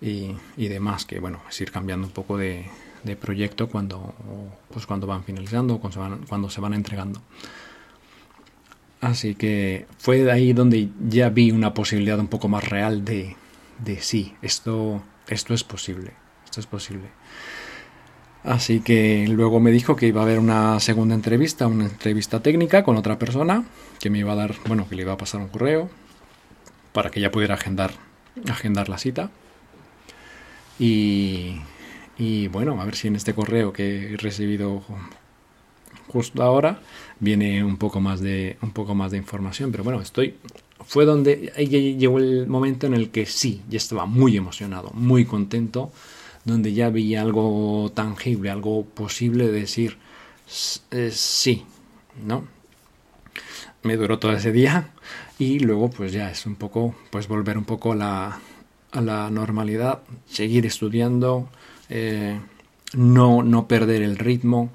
y, 0.00 0.34
y, 0.56 0.68
demás, 0.68 1.04
que 1.04 1.20
bueno, 1.20 1.42
es 1.48 1.60
ir 1.60 1.70
cambiando 1.70 2.06
un 2.06 2.12
poco 2.12 2.38
de, 2.38 2.70
de 3.04 3.16
proyecto 3.16 3.68
cuando, 3.68 4.14
pues 4.72 4.86
cuando 4.86 5.06
van 5.06 5.22
finalizando, 5.22 5.78
cuando 5.78 6.20
cuando 6.26 6.48
se 6.48 6.60
van 6.60 6.72
entregando. 6.72 7.20
Así 9.02 9.34
que 9.34 9.86
fue 9.98 10.18
de 10.24 10.32
ahí 10.32 10.52
donde 10.54 10.88
ya 11.06 11.28
vi 11.28 11.50
una 11.50 11.74
posibilidad 11.74 12.18
un 12.18 12.28
poco 12.28 12.48
más 12.48 12.66
real 12.66 13.04
de, 13.04 13.36
de 13.84 14.00
sí, 14.00 14.36
esto, 14.40 15.02
esto 15.26 15.52
es 15.52 15.64
posible, 15.64 16.12
esto 16.44 16.60
es 16.60 16.66
posible. 16.66 17.10
Así 18.44 18.80
que 18.80 19.26
luego 19.28 19.60
me 19.60 19.70
dijo 19.70 19.94
que 19.94 20.08
iba 20.08 20.20
a 20.20 20.24
haber 20.24 20.40
una 20.40 20.80
segunda 20.80 21.14
entrevista, 21.14 21.68
una 21.68 21.84
entrevista 21.84 22.42
técnica 22.42 22.82
con 22.82 22.96
otra 22.96 23.18
persona, 23.18 23.64
que 24.00 24.10
me 24.10 24.18
iba 24.18 24.32
a 24.32 24.36
dar, 24.36 24.54
bueno, 24.66 24.88
que 24.88 24.96
le 24.96 25.02
iba 25.02 25.12
a 25.12 25.16
pasar 25.16 25.40
un 25.40 25.48
correo 25.48 25.88
para 26.92 27.10
que 27.10 27.20
ya 27.20 27.30
pudiera 27.30 27.54
agendar, 27.54 27.92
agendar 28.50 28.88
la 28.88 28.98
cita. 28.98 29.30
Y, 30.78 31.60
bueno, 32.48 32.80
a 32.80 32.84
ver 32.84 32.96
si 32.96 33.06
en 33.06 33.14
este 33.14 33.34
correo 33.34 33.72
que 33.72 34.14
he 34.14 34.16
recibido 34.16 34.82
justo 36.08 36.42
ahora 36.42 36.80
viene 37.20 37.62
un 37.62 37.76
poco 37.76 38.00
más 38.00 38.20
de 38.20 38.56
un 38.60 38.72
poco 38.72 38.94
más 38.94 39.12
de 39.12 39.18
información, 39.18 39.70
pero 39.70 39.84
bueno, 39.84 40.00
estoy 40.00 40.34
fue 40.84 41.04
donde 41.04 41.52
llegó 41.56 42.18
el 42.18 42.46
momento 42.48 42.86
en 42.86 42.94
el 42.94 43.10
que 43.10 43.26
sí, 43.26 43.62
ya 43.68 43.76
estaba 43.76 44.06
muy 44.06 44.36
emocionado, 44.36 44.90
muy 44.94 45.24
contento 45.24 45.92
donde 46.44 46.72
ya 46.72 46.90
vi 46.90 47.14
algo 47.14 47.90
tangible, 47.94 48.50
algo 48.50 48.84
posible 48.84 49.46
de 49.46 49.52
decir 49.52 49.98
eh, 50.90 51.10
sí, 51.12 51.64
¿no? 52.24 52.46
Me 53.82 53.96
duró 53.96 54.18
todo 54.18 54.32
ese 54.32 54.52
día 54.52 54.90
y 55.38 55.58
luego 55.60 55.90
pues 55.90 56.12
ya 56.12 56.30
es 56.30 56.46
un 56.46 56.56
poco, 56.56 56.94
pues 57.10 57.26
volver 57.28 57.58
un 57.58 57.64
poco 57.64 57.92
a 57.92 57.96
la, 57.96 58.40
a 58.92 59.00
la 59.00 59.30
normalidad, 59.30 60.02
seguir 60.26 60.66
estudiando, 60.66 61.48
eh, 61.88 62.38
no, 62.94 63.42
no 63.42 63.66
perder 63.66 64.02
el 64.02 64.18
ritmo 64.18 64.70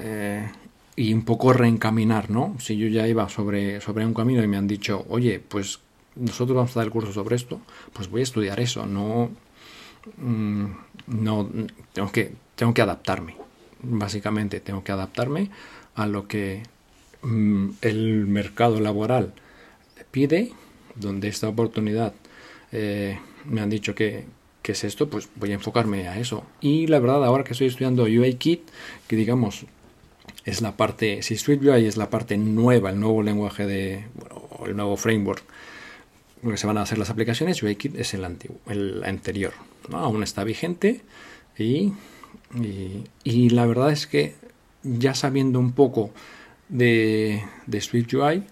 eh, 0.00 0.48
y 0.94 1.14
un 1.14 1.24
poco 1.24 1.52
reencaminar, 1.52 2.30
¿no? 2.30 2.56
Si 2.60 2.76
yo 2.76 2.86
ya 2.88 3.08
iba 3.08 3.28
sobre, 3.28 3.80
sobre 3.80 4.04
un 4.04 4.14
camino 4.14 4.42
y 4.42 4.48
me 4.48 4.56
han 4.56 4.68
dicho, 4.68 5.06
oye, 5.08 5.40
pues 5.40 5.80
nosotros 6.14 6.56
vamos 6.56 6.76
a 6.76 6.80
dar 6.80 6.86
el 6.86 6.92
curso 6.92 7.12
sobre 7.12 7.36
esto, 7.36 7.60
pues 7.92 8.08
voy 8.10 8.20
a 8.20 8.24
estudiar 8.24 8.60
eso, 8.60 8.86
no 8.86 9.30
Mm, 10.16 10.66
no 11.06 11.48
tengo 11.92 12.10
que 12.10 12.32
tengo 12.56 12.74
que 12.74 12.82
adaptarme 12.82 13.36
básicamente 13.82 14.60
tengo 14.60 14.82
que 14.82 14.92
adaptarme 14.92 15.50
a 15.94 16.06
lo 16.06 16.26
que 16.26 16.62
mm, 17.22 17.70
el 17.82 18.26
mercado 18.26 18.80
laboral 18.80 19.32
pide 20.10 20.52
donde 20.96 21.28
esta 21.28 21.48
oportunidad 21.48 22.14
eh, 22.72 23.18
me 23.44 23.60
han 23.60 23.70
dicho 23.70 23.94
que, 23.94 24.24
que, 24.62 24.72
es 24.72 24.82
esto 24.84 25.08
pues 25.08 25.28
voy 25.36 25.52
a 25.52 25.54
enfocarme 25.54 26.08
a 26.08 26.18
eso 26.18 26.44
y 26.60 26.88
la 26.88 26.98
verdad 26.98 27.24
ahora 27.24 27.44
que 27.44 27.52
estoy 27.52 27.68
estudiando 27.68 28.04
UI 28.04 28.34
Kit 28.34 28.62
que 29.06 29.16
digamos 29.16 29.66
es 30.44 30.62
la 30.62 30.76
parte 30.76 31.22
si 31.22 31.36
SwiftUI 31.36 31.86
es 31.86 31.96
la 31.96 32.10
parte 32.10 32.36
nueva 32.38 32.90
el 32.90 32.98
nuevo 32.98 33.22
lenguaje 33.22 33.66
de 33.66 34.04
bueno, 34.14 34.48
el 34.66 34.76
nuevo 34.76 34.96
framework 34.96 35.44
que 36.50 36.56
se 36.56 36.66
van 36.66 36.78
a 36.78 36.82
hacer 36.82 36.98
las 36.98 37.10
aplicaciones, 37.10 37.62
UIKit 37.62 37.96
es 37.96 38.14
el, 38.14 38.24
antiguo, 38.24 38.58
el 38.68 39.04
anterior. 39.04 39.52
¿No? 39.88 39.98
Aún 39.98 40.22
está 40.22 40.44
vigente 40.44 41.02
y, 41.58 41.92
y, 43.24 43.50
la 43.50 43.66
verdad 43.66 43.92
es 43.92 44.06
que 44.06 44.34
ya 44.82 45.14
sabiendo 45.14 45.58
un 45.58 45.72
poco 45.72 46.10
de, 46.68 47.44
de 47.66 47.80
SwiftUI, 47.80 48.44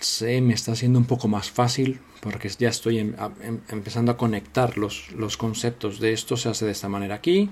se 0.00 0.40
me 0.40 0.54
está 0.54 0.72
haciendo 0.72 0.98
un 0.98 1.06
poco 1.06 1.28
más 1.28 1.50
fácil 1.50 2.00
porque 2.20 2.48
ya 2.48 2.68
estoy 2.68 2.98
en, 2.98 3.16
en, 3.42 3.62
empezando 3.68 4.12
a 4.12 4.16
conectar 4.16 4.78
los, 4.78 5.12
los, 5.12 5.36
conceptos 5.36 6.00
de 6.00 6.12
esto 6.12 6.36
se 6.36 6.48
hace 6.48 6.64
de 6.64 6.72
esta 6.72 6.88
manera 6.88 7.14
aquí 7.14 7.50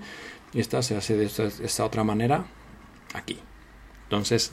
y 0.52 0.60
esta 0.60 0.82
se 0.82 0.96
hace 0.96 1.16
de 1.16 1.26
esta, 1.26 1.44
de 1.44 1.64
esta 1.64 1.84
otra 1.84 2.04
manera 2.04 2.46
aquí. 3.14 3.38
Entonces 4.04 4.52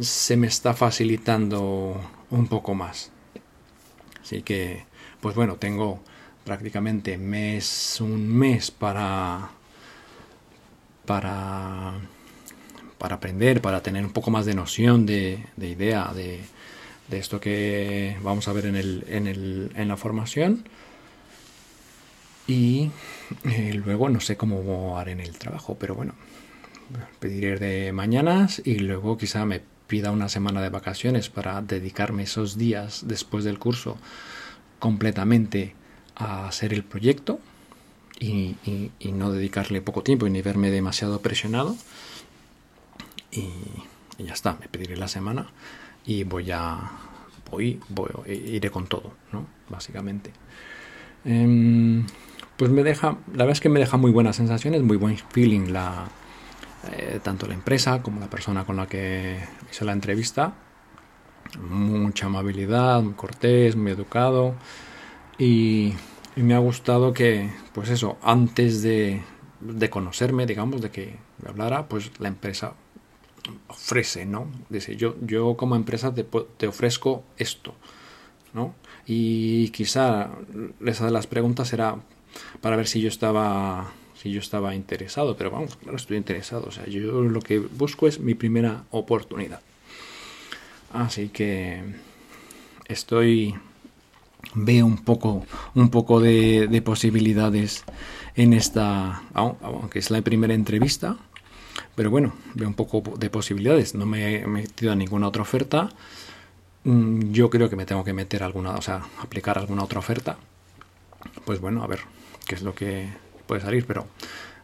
se 0.00 0.36
me 0.36 0.46
está 0.46 0.74
facilitando 0.74 2.00
un 2.30 2.46
poco 2.48 2.74
más. 2.74 3.10
Así 4.22 4.42
que, 4.42 4.84
pues 5.20 5.34
bueno, 5.34 5.56
tengo 5.56 6.02
prácticamente 6.48 7.18
mes, 7.18 7.98
un 8.00 8.26
mes 8.26 8.70
para, 8.70 9.50
para, 11.04 11.92
para 12.96 13.16
aprender, 13.16 13.60
para 13.60 13.82
tener 13.82 14.02
un 14.02 14.14
poco 14.14 14.30
más 14.30 14.46
de 14.46 14.54
noción, 14.54 15.04
de, 15.04 15.44
de 15.56 15.68
idea 15.68 16.10
de, 16.14 16.40
de, 17.10 17.18
esto 17.18 17.38
que 17.38 18.16
vamos 18.22 18.48
a 18.48 18.54
ver 18.54 18.64
en, 18.64 18.76
el, 18.76 19.04
en, 19.08 19.26
el, 19.26 19.72
en 19.76 19.88
la 19.88 19.98
formación. 19.98 20.64
Y 22.46 22.92
eh, 23.44 23.74
luego 23.74 24.08
no 24.08 24.20
sé 24.20 24.38
cómo 24.38 24.98
haré 24.98 25.12
en 25.12 25.20
el 25.20 25.36
trabajo, 25.36 25.76
pero 25.78 25.94
bueno, 25.94 26.14
pediré 27.20 27.58
de 27.58 27.92
mañanas 27.92 28.62
y 28.64 28.78
luego 28.78 29.18
quizá 29.18 29.44
me 29.44 29.60
pida 29.86 30.12
una 30.12 30.30
semana 30.30 30.62
de 30.62 30.70
vacaciones 30.70 31.28
para 31.28 31.60
dedicarme 31.60 32.22
esos 32.22 32.56
días 32.56 33.02
después 33.06 33.44
del 33.44 33.58
curso 33.58 33.98
completamente 34.78 35.74
a 36.18 36.48
hacer 36.48 36.72
el 36.72 36.84
proyecto 36.84 37.40
y, 38.20 38.56
no 39.12 39.32
dedicarle 39.32 39.80
poco 39.80 40.02
tiempo 40.02 40.26
y 40.26 40.30
ni 40.30 40.42
verme 40.42 40.70
demasiado 40.70 41.20
presionado. 41.20 41.76
Y, 43.30 43.48
ya 44.18 44.32
está, 44.32 44.54
me 44.60 44.68
pediré 44.68 44.96
la 44.96 45.08
semana 45.08 45.46
y 46.04 46.24
voy 46.24 46.50
a. 46.50 46.90
Voy, 47.50 47.80
voy, 47.88 48.10
iré 48.26 48.70
con 48.70 48.88
todo, 48.88 49.14
¿no? 49.32 49.46
Básicamente. 49.70 50.32
Em, 51.24 52.04
pues 52.56 52.70
me 52.70 52.82
deja, 52.82 53.16
la 53.28 53.44
verdad 53.44 53.52
es 53.52 53.60
que 53.60 53.68
me 53.68 53.80
deja 53.80 53.96
muy 53.96 54.10
buenas 54.10 54.36
sensaciones, 54.36 54.82
muy 54.82 54.96
buen 54.96 55.16
feeling 55.16 55.72
la, 55.72 56.08
eh, 56.92 57.20
tanto 57.22 57.46
la 57.46 57.54
empresa 57.54 58.02
como 58.02 58.20
la 58.20 58.28
persona 58.28 58.64
con 58.64 58.76
la 58.76 58.86
que 58.86 59.38
hice 59.70 59.84
la 59.84 59.92
entrevista. 59.92 60.52
Mucha 61.60 62.26
amabilidad, 62.26 63.00
muy 63.00 63.14
cortés, 63.14 63.76
muy 63.76 63.92
educado 63.92 64.54
y, 65.38 65.94
me 66.36 66.54
ha 66.54 66.58
gustado 66.58 67.12
que, 67.12 67.50
pues 67.72 67.88
eso, 67.90 68.16
antes 68.22 68.82
de, 68.82 69.22
de 69.60 69.90
conocerme, 69.90 70.46
digamos, 70.46 70.80
de 70.80 70.90
que 70.90 71.16
me 71.42 71.48
hablara, 71.48 71.88
pues 71.88 72.12
la 72.20 72.28
empresa 72.28 72.74
ofrece, 73.68 74.24
¿no? 74.24 74.50
Dice, 74.68 74.96
yo, 74.96 75.16
yo 75.20 75.56
como 75.56 75.74
empresa 75.74 76.14
te, 76.14 76.24
te 76.56 76.68
ofrezco 76.68 77.24
esto, 77.38 77.74
¿no? 78.52 78.74
Y 79.06 79.70
quizá 79.70 80.30
esa 80.84 81.06
de 81.06 81.10
las 81.10 81.26
preguntas 81.26 81.72
era 81.72 81.96
para 82.60 82.76
ver 82.76 82.86
si 82.86 83.00
yo 83.00 83.08
estaba 83.08 83.90
si 84.14 84.32
yo 84.32 84.40
estaba 84.40 84.74
interesado, 84.74 85.36
pero 85.36 85.52
vamos, 85.52 85.76
claro, 85.76 85.96
estoy 85.96 86.16
interesado, 86.16 86.66
o 86.66 86.70
sea, 86.72 86.86
yo 86.86 87.22
lo 87.22 87.40
que 87.40 87.60
busco 87.60 88.08
es 88.08 88.18
mi 88.18 88.34
primera 88.34 88.84
oportunidad. 88.90 89.60
Así 90.92 91.28
que 91.28 91.84
estoy 92.88 93.54
veo 94.54 94.86
un 94.86 94.98
poco 94.98 95.44
un 95.74 95.90
poco 95.90 96.20
de, 96.20 96.82
posibilidades 96.84 97.84
en 98.34 98.52
esta 98.52 99.22
aunque 99.34 99.98
es 99.98 100.10
la 100.10 100.22
primera 100.22 100.54
entrevista 100.54 101.16
pero 101.94 102.10
bueno 102.10 102.32
veo 102.54 102.68
un 102.68 102.74
poco 102.74 103.02
de 103.18 103.30
posibilidades. 103.30 103.94
No 103.94 104.06
me 104.06 104.36
he 104.36 104.46
metido 104.46 104.92
a 104.92 104.94
ninguna 104.94 105.28
otra 105.28 105.42
oferta. 105.42 105.90
Mm, 106.84 107.32
yo 107.32 107.50
creo 107.50 107.68
que 107.68 107.76
me 107.76 107.86
tengo 107.86 108.04
que 108.04 108.12
meter 108.12 108.42
alguna 108.42 108.72
o 108.76 108.82
sea 108.82 109.02
aplicar 109.20 109.58
alguna 109.58 109.84
otra 109.84 109.98
oferta. 109.98 110.36
Pues 111.44 111.60
bueno 111.60 111.82
a 111.82 111.86
ver 111.86 112.00
qué 112.46 112.54
es 112.54 112.62
lo 112.62 112.74
que 112.74 113.08
puede 113.46 113.60
salir, 113.62 113.84
pero 113.86 114.06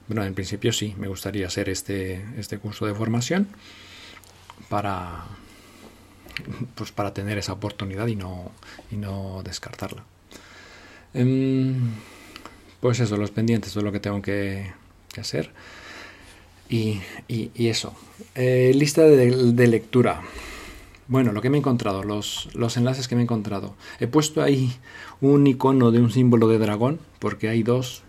bueno, 0.07 0.25
en 0.25 0.35
principio 0.35 0.73
sí, 0.73 0.95
me 0.99 1.09
gustaría 1.09 1.47
hacer 1.47 1.69
este, 1.69 2.25
este 2.39 2.59
curso 2.59 2.87
de 2.87 2.95
formación 2.95 3.49
para, 4.69 5.25
pues 6.75 6.93
para 6.93 7.15
tener 7.15 7.39
esa 7.39 7.53
oportunidad 7.53 8.07
y 8.07 8.17
no, 8.17 8.51
y 8.91 8.97
no 8.97 9.43
descartarla. 9.43 10.05
Em, 11.15 11.93
pues 12.81 13.01
eso, 13.01 13.17
los 13.17 13.31
pendientes, 13.31 13.71
eso 13.71 13.81
es 13.81 13.85
lo 13.85 13.93
que 13.93 14.01
tengo 14.01 14.21
que, 14.21 14.73
hacer. 15.19 15.53
Y, 16.69 17.01
y, 17.29 17.69
eso. 17.69 17.95
Eh, 18.35 18.73
lista 18.75 19.03
de, 19.03 19.53
de, 19.53 19.67
lectura. 19.69 20.23
Bueno, 21.07 21.33
lo 21.33 21.41
que 21.41 21.51
me 21.51 21.59
he 21.59 21.61
encontrado, 21.61 22.03
los, 22.03 22.49
los 22.55 22.77
enlaces 22.77 23.07
que 23.07 23.15
me 23.15 23.21
he 23.23 23.25
encontrado. 23.25 23.77
He 24.01 24.07
puesto 24.07 24.43
ahí 24.43 24.75
un 25.21 25.47
icono 25.47 25.93
de 25.93 26.01
un 26.01 26.11
símbolo 26.11 26.49
de 26.49 26.59
dragón, 26.59 26.99
porque 27.21 27.49
hay 27.49 27.63
dos 27.63 28.03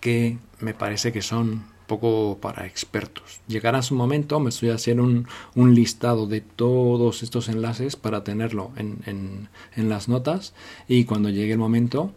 que 0.00 0.38
me 0.60 0.74
parece 0.74 1.12
que 1.12 1.22
son 1.22 1.64
poco 1.88 2.38
para 2.40 2.66
expertos. 2.66 3.40
Llegará 3.48 3.82
su 3.82 3.96
momento, 3.96 4.38
me 4.38 4.50
estoy 4.50 4.70
haciendo 4.70 5.02
un, 5.02 5.26
un, 5.56 5.74
listado 5.74 6.28
de 6.28 6.40
todos 6.40 7.24
estos 7.24 7.48
enlaces 7.48 7.96
para 7.96 8.22
tenerlo 8.22 8.70
en, 8.76 9.48
en, 9.74 9.88
las 9.88 10.08
notas 10.08 10.54
y 10.86 11.04
cuando 11.04 11.30
llegue 11.30 11.52
el 11.52 11.58
momento, 11.58 12.12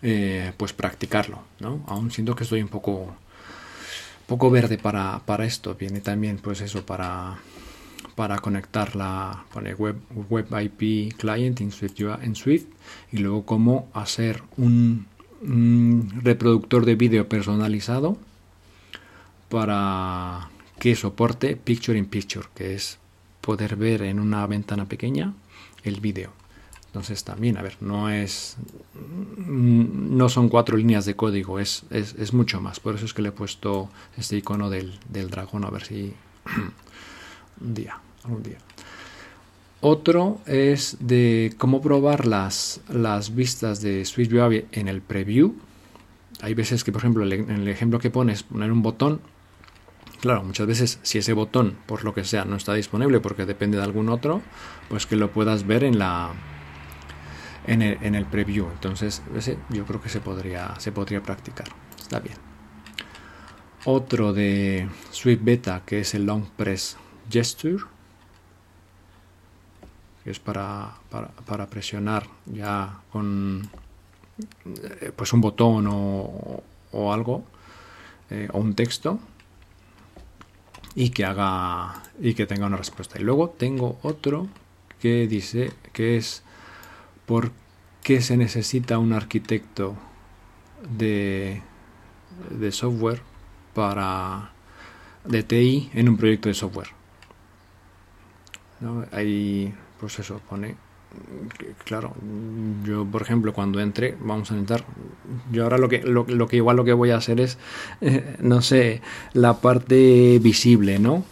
eh, 0.00 0.52
pues 0.56 0.72
practicarlo. 0.72 1.40
¿no? 1.60 1.84
Aún 1.88 2.10
siento 2.10 2.34
que 2.34 2.44
estoy 2.44 2.62
un 2.62 2.68
poco, 2.68 3.14
poco 4.26 4.50
verde 4.50 4.78
para, 4.78 5.20
para 5.26 5.44
esto. 5.44 5.74
Viene 5.74 6.00
también, 6.00 6.38
pues 6.38 6.62
eso, 6.62 6.86
para, 6.86 7.38
para 8.14 8.38
conectarla 8.38 9.44
con 9.52 9.66
el 9.66 9.74
web, 9.74 9.96
web 10.30 10.46
IP 10.62 11.14
client 11.18 11.60
en 11.60 11.72
Swift, 11.72 12.00
en 12.22 12.34
Swift 12.36 12.66
y 13.12 13.18
luego 13.18 13.44
cómo 13.44 13.88
hacer 13.92 14.42
un 14.56 15.06
reproductor 16.22 16.86
de 16.86 16.94
vídeo 16.94 17.28
personalizado 17.28 18.16
para 19.48 20.50
que 20.78 20.94
soporte 20.94 21.56
Picture 21.56 21.98
in 21.98 22.06
Picture, 22.06 22.46
que 22.54 22.74
es 22.74 22.98
poder 23.40 23.76
ver 23.76 24.02
en 24.02 24.20
una 24.20 24.46
ventana 24.46 24.86
pequeña 24.86 25.34
el 25.84 26.00
vídeo. 26.00 26.32
Entonces 26.86 27.24
también, 27.24 27.58
a 27.58 27.62
ver, 27.62 27.76
no 27.80 28.08
es 28.08 28.56
no 29.46 30.28
son 30.28 30.48
cuatro 30.48 30.76
líneas 30.76 31.04
de 31.04 31.14
código, 31.14 31.58
es, 31.60 31.84
es, 31.90 32.32
mucho 32.32 32.60
más. 32.60 32.80
Por 32.80 32.94
eso 32.94 33.04
es 33.04 33.12
que 33.12 33.20
le 33.20 33.28
he 33.28 33.32
puesto 33.32 33.90
este 34.16 34.38
icono 34.38 34.70
del, 34.70 34.98
del 35.10 35.28
dragón, 35.28 35.64
a 35.66 35.70
ver 35.70 35.84
si 35.84 36.14
un 37.60 37.74
día, 37.74 38.00
algún 38.24 38.42
día. 38.42 38.58
Otro 39.82 40.40
es 40.46 40.96
de 41.00 41.54
cómo 41.58 41.82
probar 41.82 42.26
las, 42.26 42.80
las 42.88 43.34
vistas 43.34 43.82
de 43.82 44.04
SwiftView 44.04 44.64
en 44.72 44.88
el 44.88 45.02
preview. 45.02 45.54
Hay 46.40 46.54
veces 46.54 46.82
que, 46.82 46.92
por 46.92 47.02
ejemplo, 47.02 47.24
en 47.24 47.50
el 47.50 47.68
ejemplo 47.68 47.98
que 47.98 48.10
pones, 48.10 48.42
poner 48.42 48.72
un 48.72 48.82
botón. 48.82 49.20
Claro, 50.20 50.42
muchas 50.42 50.66
veces 50.66 50.98
si 51.02 51.18
ese 51.18 51.32
botón, 51.32 51.76
por 51.86 52.04
lo 52.04 52.14
que 52.14 52.24
sea, 52.24 52.44
no 52.44 52.56
está 52.56 52.74
disponible 52.74 53.20
porque 53.20 53.46
depende 53.46 53.76
de 53.76 53.84
algún 53.84 54.08
otro, 54.08 54.42
pues 54.88 55.06
que 55.06 55.16
lo 55.16 55.30
puedas 55.30 55.66
ver 55.66 55.84
en 55.84 55.98
la 55.98 56.32
en 57.66 57.82
el, 57.82 57.98
en 58.02 58.14
el 58.14 58.24
preview. 58.24 58.68
Entonces, 58.70 59.22
ese 59.36 59.58
yo 59.70 59.84
creo 59.84 60.00
que 60.00 60.08
se 60.08 60.20
podría, 60.20 60.74
se 60.78 60.92
podría 60.92 61.22
practicar. 61.22 61.68
Está 61.98 62.20
bien. 62.20 62.36
Otro 63.84 64.32
de 64.32 64.88
Swift 65.10 65.40
Beta, 65.42 65.82
que 65.84 66.00
es 66.00 66.14
el 66.14 66.26
Long 66.26 66.44
Press 66.56 66.96
Gesture 67.30 67.84
que 70.26 70.32
es 70.32 70.40
para, 70.40 70.92
para, 71.46 71.66
presionar 71.68 72.26
ya 72.46 72.98
con 73.12 73.70
eh, 74.66 75.12
pues 75.14 75.32
un 75.32 75.40
botón 75.40 75.86
o, 75.88 76.64
o 76.90 77.12
algo 77.12 77.44
eh, 78.30 78.48
o 78.52 78.58
un 78.58 78.74
texto 78.74 79.20
y 80.96 81.10
que 81.10 81.24
haga 81.26 82.02
y 82.18 82.34
que 82.34 82.46
tenga 82.46 82.66
una 82.66 82.78
respuesta 82.78 83.20
y 83.20 83.22
luego 83.22 83.50
tengo 83.50 83.98
otro 84.02 84.48
que 85.00 85.28
dice 85.28 85.72
que 85.92 86.16
es 86.16 86.42
por 87.26 87.52
qué 88.02 88.22
se 88.22 88.36
necesita 88.38 88.98
un 88.98 89.12
arquitecto 89.12 89.94
de, 90.98 91.60
de 92.50 92.72
software 92.72 93.20
para 93.74 94.52
de 95.24 95.42
TI 95.42 95.90
en 95.92 96.08
un 96.08 96.16
proyecto 96.16 96.48
de 96.48 96.54
software 96.54 96.88
¿No? 98.80 99.04
hay 99.12 99.74
pues 100.00 100.18
eso, 100.18 100.40
pone 100.48 100.76
claro, 101.84 102.14
yo 102.84 103.04
por 103.04 103.22
ejemplo 103.22 103.52
cuando 103.52 103.80
entre, 103.80 104.16
vamos 104.20 104.50
a 104.50 104.54
intentar, 104.54 104.84
yo 105.52 105.64
ahora 105.64 105.78
lo 105.78 105.88
que, 105.88 106.02
lo, 106.02 106.26
que 106.48 106.56
igual 106.56 106.76
lo 106.76 106.84
que 106.84 106.92
voy 106.92 107.10
a 107.10 107.16
hacer 107.16 107.40
es, 107.40 107.58
eh, 108.00 108.36
no 108.40 108.62
sé, 108.62 109.02
la 109.32 109.60
parte 109.60 110.38
visible, 110.40 110.98
¿no? 110.98 111.24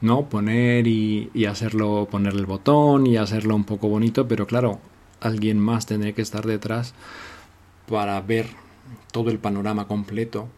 ¿No? 0.00 0.28
Poner 0.28 0.86
y, 0.86 1.30
y, 1.32 1.46
hacerlo, 1.46 2.08
poner 2.10 2.34
el 2.34 2.46
botón 2.46 3.06
y 3.06 3.16
hacerlo 3.16 3.56
un 3.56 3.64
poco 3.64 3.88
bonito, 3.88 4.28
pero 4.28 4.46
claro, 4.46 4.80
alguien 5.20 5.58
más 5.58 5.86
tendría 5.86 6.12
que 6.12 6.22
estar 6.22 6.46
detrás 6.46 6.94
para 7.88 8.20
ver 8.20 8.46
todo 9.12 9.30
el 9.30 9.38
panorama 9.38 9.86
completo 9.86 10.48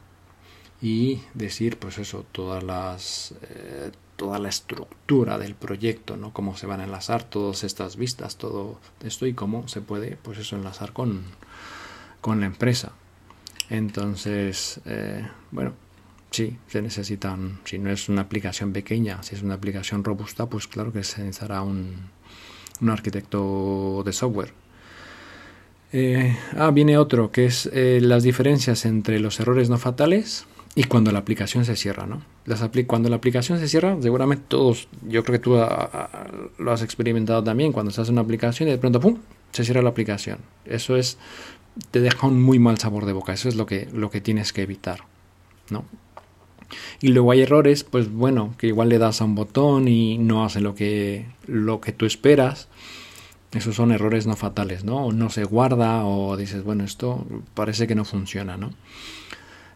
y 0.81 1.21
decir, 1.35 1.79
pues 1.79 1.99
eso, 1.99 2.25
todas 2.33 2.63
las... 2.63 3.35
Eh, 3.43 3.91
toda 4.17 4.39
la 4.39 4.49
estructura 4.49 5.39
del 5.39 5.55
proyecto, 5.55 6.17
¿no? 6.17 6.33
Cómo 6.33 6.57
se 6.57 6.67
van 6.67 6.81
a 6.81 6.85
enlazar 6.85 7.23
todas 7.23 7.65
estas 7.65 7.97
vistas, 7.97 8.37
todo 8.37 8.81
esto 9.05 9.27
y 9.27 9.35
cómo 9.35 9.69
se 9.69 9.81
puede, 9.81 10.17
pues 10.17 10.39
eso, 10.39 10.57
enlazar 10.57 10.93
con, 10.93 11.23
con 12.21 12.41
la 12.41 12.47
empresa. 12.47 12.93
Entonces, 13.71 14.81
eh, 14.87 15.27
bueno, 15.51 15.75
sí, 16.31 16.57
se 16.69 16.83
necesitan, 16.83 17.61
si 17.65 17.79
no 17.79 17.91
es 17.91 18.09
una 18.09 18.23
aplicación 18.23 18.73
pequeña, 18.73 19.23
si 19.23 19.35
es 19.35 19.43
una 19.43 19.55
aplicación 19.55 20.03
robusta, 20.03 20.47
pues 20.47 20.67
claro 20.67 20.93
que 20.93 21.05
se 21.05 21.23
necesitará 21.23 21.63
un, 21.63 22.11
un 22.81 22.91
arquitecto 22.91 24.03
de 24.05 24.13
software. 24.13 24.53
Eh, 25.93 26.37
ah, 26.57 26.71
viene 26.73 26.99
otro, 26.99 27.31
que 27.31 27.47
es 27.47 27.71
eh, 27.73 28.01
las 28.03 28.23
diferencias 28.23 28.85
entre 28.87 29.21
los 29.21 29.39
errores 29.41 29.71
no 29.71 29.79
fatales 29.79 30.47
y 30.79 30.85
cuando 30.85 31.11
la 31.11 31.21
aplicación 31.21 31.65
se 31.65 31.75
cierra, 31.75 32.07
¿no? 32.07 32.23
Cuando 32.87 33.09
la 33.09 33.17
aplicación 33.17 33.59
se 33.59 33.67
cierra, 33.67 33.97
seguramente 34.03 34.45
todos, 34.47 34.89
yo 35.09 35.25
creo 35.25 35.41
que 35.41 35.43
tú 35.43 35.57
lo 36.59 36.71
has 36.71 36.83
experimentado 36.83 37.43
también, 37.43 37.73
cuando 37.73 37.91
se 37.91 38.03
hace 38.03 38.13
una 38.13 38.21
aplicación 38.21 38.69
y 38.69 38.73
de 38.73 38.79
pronto, 38.79 39.01
¡pum!, 39.01 39.17
se 39.53 39.65
cierra 39.65 39.81
la 39.81 39.89
aplicación. 39.89 40.39
Eso 40.67 40.97
es, 40.97 41.17
te 41.91 42.01
deja 42.01 42.27
un 42.27 42.43
muy 42.43 42.59
mal 42.59 42.77
sabor 42.77 43.07
de 43.07 43.15
boca, 43.15 43.33
eso 43.33 43.49
es 43.49 43.57
lo 43.57 43.65
que, 43.65 43.89
lo 43.95 44.11
que 44.11 44.21
tienes 44.21 44.53
que 44.53 44.63
evitar, 44.63 45.01
¿no? 45.71 45.87
Y 47.01 47.09
luego 47.09 47.31
hay 47.31 47.41
errores, 47.41 47.83
pues 47.83 48.13
bueno, 48.13 48.55
que 48.59 48.67
igual 48.67 48.91
le 48.91 48.99
das 48.99 49.23
a 49.23 49.25
un 49.25 49.35
botón 49.35 49.89
y 49.89 50.19
no 50.19 50.45
hace 50.45 50.61
lo 50.61 50.75
que, 50.75 51.25
lo 51.47 51.81
que 51.81 51.93
tú 51.93 52.05
esperas. 52.05 52.69
Esos 53.53 53.77
son 53.77 53.93
errores 53.93 54.27
no 54.27 54.37
fatales, 54.37 54.85
¿no? 54.85 55.07
O 55.07 55.13
no 55.13 55.31
se 55.31 55.45
guarda 55.45 56.05
o 56.05 56.37
dices, 56.37 56.65
bueno, 56.65 56.85
esto 56.85 57.25
parece 57.55 57.87
que 57.87 57.95
no 57.95 58.05
funciona, 58.05 58.59
¿no? 58.59 58.73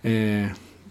Eh, 0.02 0.50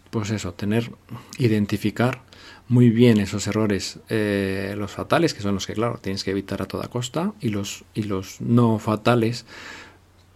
pues 0.10 0.32
eso, 0.32 0.54
tener, 0.54 0.91
identificar 1.38 2.22
muy 2.67 2.89
bien 2.89 3.19
esos 3.19 3.48
errores, 3.48 4.00
eh, 4.10 4.76
los 4.78 4.91
fatales, 4.91 5.34
que 5.34 5.41
son 5.41 5.56
los 5.56 5.65
que, 5.65 5.74
claro, 5.74 6.00
tienes 6.02 6.24
que 6.24 6.32
evitar 6.32 6.62
a 6.62 6.65
toda 6.65 6.88
costa, 6.88 7.34
y 7.41 7.50
los, 7.50 7.84
y 7.93 8.04
los 8.04 8.41
no 8.41 8.78
fatales. 8.80 9.45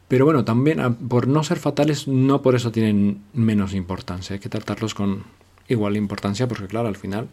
Pero 0.07 0.25
bueno, 0.25 0.43
también 0.43 0.95
por 0.95 1.27
no 1.27 1.43
ser 1.43 1.59
fatales, 1.59 2.07
no 2.07 2.41
por 2.41 2.55
eso 2.55 2.71
tienen 2.71 3.23
menos 3.33 3.73
importancia. 3.73 4.33
Hay 4.33 4.39
que 4.39 4.49
tratarlos 4.49 4.93
con 4.93 5.23
igual 5.67 5.95
importancia, 5.95 6.47
porque 6.47 6.67
claro, 6.67 6.87
al 6.87 6.97
final 6.97 7.29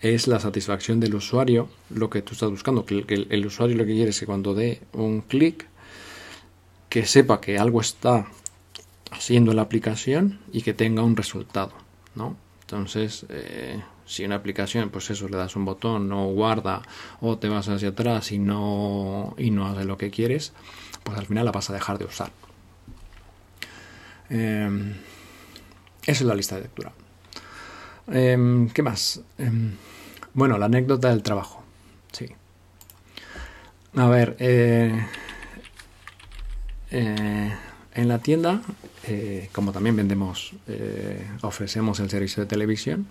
es 0.00 0.26
la 0.26 0.40
satisfacción 0.40 1.00
del 1.00 1.14
usuario 1.14 1.68
lo 1.90 2.10
que 2.10 2.22
tú 2.22 2.34
estás 2.34 2.50
buscando. 2.50 2.84
Que 2.84 3.04
el, 3.08 3.46
usuario 3.46 3.76
lo 3.76 3.86
que 3.86 3.92
quiere 3.92 4.10
es 4.10 4.20
que 4.20 4.26
cuando 4.26 4.54
dé 4.54 4.82
un 4.92 5.22
clic, 5.22 5.66
que 6.88 7.06
sepa 7.06 7.40
que 7.40 7.58
algo 7.58 7.80
está 7.80 8.26
haciendo 9.12 9.52
la 9.52 9.62
aplicación 9.62 10.40
y 10.52 10.62
que 10.62 10.74
tenga 10.74 11.02
un 11.02 11.16
resultado, 11.16 11.72
¿no? 12.14 12.36
Entonces, 12.62 13.26
eh, 13.28 13.82
si 14.06 14.24
una 14.24 14.36
aplicación, 14.36 14.90
pues 14.90 15.10
eso, 15.10 15.28
le 15.28 15.36
das 15.36 15.54
un 15.56 15.64
botón, 15.64 16.08
no 16.08 16.26
guarda 16.28 16.82
o 17.20 17.38
te 17.38 17.48
vas 17.48 17.68
hacia 17.68 17.90
atrás 17.90 18.32
y 18.32 18.38
no, 18.38 19.34
y 19.38 19.50
no 19.50 19.66
hace 19.66 19.84
lo 19.84 19.96
que 19.96 20.10
quieres, 20.10 20.52
pues 21.04 21.18
al 21.18 21.26
final 21.26 21.44
la 21.44 21.52
vas 21.52 21.68
a 21.70 21.74
dejar 21.74 21.98
de 21.98 22.06
usar. 22.06 22.30
Em, 24.30 24.94
esa 26.02 26.12
es 26.12 26.22
la 26.22 26.34
lista 26.34 26.56
de 26.56 26.62
lectura. 26.62 26.92
Em, 28.10 28.68
¿Qué 28.70 28.82
más? 28.82 29.20
Em, 29.38 29.76
bueno, 30.32 30.56
la 30.56 30.66
anécdota 30.66 31.10
del 31.10 31.22
trabajo. 31.22 31.62
Sí. 32.12 32.26
A 33.94 34.06
ver, 34.08 34.36
eh, 34.38 35.06
eh, 36.90 37.52
en 37.94 38.08
la 38.08 38.18
tienda, 38.18 38.62
eh, 39.08 39.48
como 39.52 39.72
también 39.72 39.96
vendemos, 39.96 40.52
ofrecemos 41.42 42.00
el 42.00 42.10
servicio 42.10 42.42
de 42.42 42.48
televisión, 42.48 43.06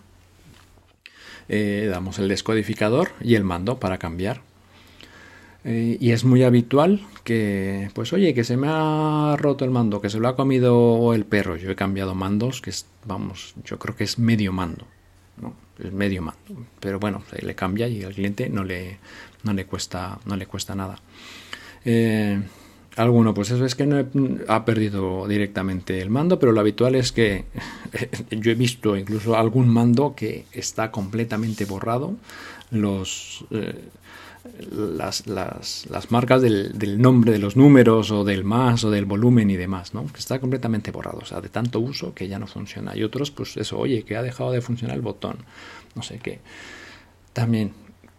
damos 1.47 2.19
el 2.19 2.27
descodificador 2.27 3.11
y 3.21 3.35
el 3.35 3.43
mando 3.43 3.79
para 3.79 3.97
cambiar. 3.97 4.41
y 5.63 6.11
es 6.11 6.23
muy 6.23 6.43
habitual 6.43 7.01
que, 7.23 7.89
pues 7.93 8.13
oye, 8.13 8.33
que 8.33 8.43
se 8.43 8.57
me 8.57 8.67
ha 8.69 9.35
roto 9.37 9.65
el 9.65 9.71
mando, 9.71 10.01
que 10.01 10.09
se 10.09 10.19
lo 10.19 10.27
ha 10.27 10.35
comido 10.35 11.13
el 11.13 11.25
perro. 11.25 11.55
Yo 11.57 11.69
he 11.71 11.75
cambiado 11.75 12.15
mandos, 12.15 12.61
que 12.61 12.69
es, 12.69 12.85
vamos, 13.05 13.53
yo 13.63 13.77
creo 13.79 13.95
que 13.95 14.03
es 14.03 14.17
medio 14.19 14.51
mando. 14.51 14.85
Es 15.79 15.91
medio 15.91 16.21
mando. 16.21 16.65
Pero 16.79 16.99
bueno, 16.99 17.23
le 17.41 17.55
cambia 17.55 17.87
y 17.87 18.03
al 18.03 18.13
cliente 18.13 18.49
no 18.49 18.63
le, 18.63 18.99
no 19.43 19.53
le, 19.53 19.65
cuesta, 19.65 20.19
no 20.25 20.35
le 20.35 20.45
cuesta 20.45 20.75
nada. 20.75 20.99
Eh, 21.85 22.41
alguno, 22.97 23.33
pues 23.33 23.51
eso 23.51 23.65
es 23.65 23.75
que 23.75 23.85
no 23.85 24.05
ha 24.47 24.65
perdido 24.65 25.27
directamente 25.27 26.01
el 26.01 26.09
mando, 26.09 26.39
pero 26.39 26.51
lo 26.51 26.59
habitual 26.59 26.95
es 26.95 27.11
que 27.11 27.45
yo 28.31 28.51
he 28.51 28.55
visto 28.55 28.97
incluso 28.97 29.37
algún 29.37 29.69
mando 29.69 30.15
que 30.15 30.45
está 30.51 30.91
completamente 30.91 31.65
borrado. 31.65 32.15
Los, 32.69 33.45
eh, 33.51 33.81
las, 34.71 35.25
marcas 36.09 36.41
del, 36.41 36.77
del, 36.77 37.01
nombre 37.01 37.31
de 37.33 37.39
los 37.39 37.55
números 37.55 38.11
o 38.11 38.23
del 38.23 38.43
más 38.43 38.83
o 38.83 38.91
del 38.91 39.05
volumen 39.05 39.49
y 39.49 39.57
demás, 39.57 39.93
¿no? 39.93 40.05
Que 40.07 40.19
está 40.19 40.39
completamente 40.39 40.91
borrado, 40.91 41.19
o 41.19 41.25
sea, 41.25 41.41
de 41.41 41.49
tanto 41.49 41.79
uso 41.79 42.13
que 42.13 42.27
ya 42.27 42.39
no 42.39 42.47
funciona. 42.47 42.95
Y 42.95 43.03
otros, 43.03 43.31
pues 43.31 43.57
eso, 43.57 43.77
oye, 43.77 44.03
que 44.03 44.15
ha 44.15 44.23
dejado 44.23 44.51
de 44.51 44.61
funcionar 44.61 44.95
el 44.95 45.01
botón, 45.01 45.37
no 45.95 46.01
sé 46.01 46.19
qué. 46.19 46.39
También 47.33 47.73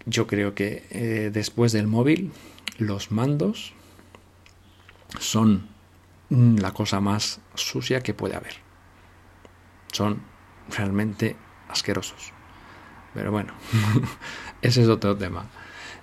yo 0.07 0.27
creo 0.27 0.55
que 0.55 0.85
eh, 0.91 1.31
después 1.33 1.73
del 1.73 1.87
móvil, 1.87 2.31
los 2.79 3.11
mandos 3.11 3.73
son 5.19 5.69
la 6.31 6.73
cosa 6.73 7.01
más 7.01 7.41
sucia 7.55 8.03
que 8.03 8.15
puede 8.15 8.37
haber. 8.37 8.55
Son 9.93 10.23
realmente 10.71 11.37
asquerosos. 11.69 12.33
Pero 13.15 13.31
bueno, 13.31 13.53
ese 14.63 14.83
es 14.83 14.89
otro 14.89 15.17
tema. 15.17 15.47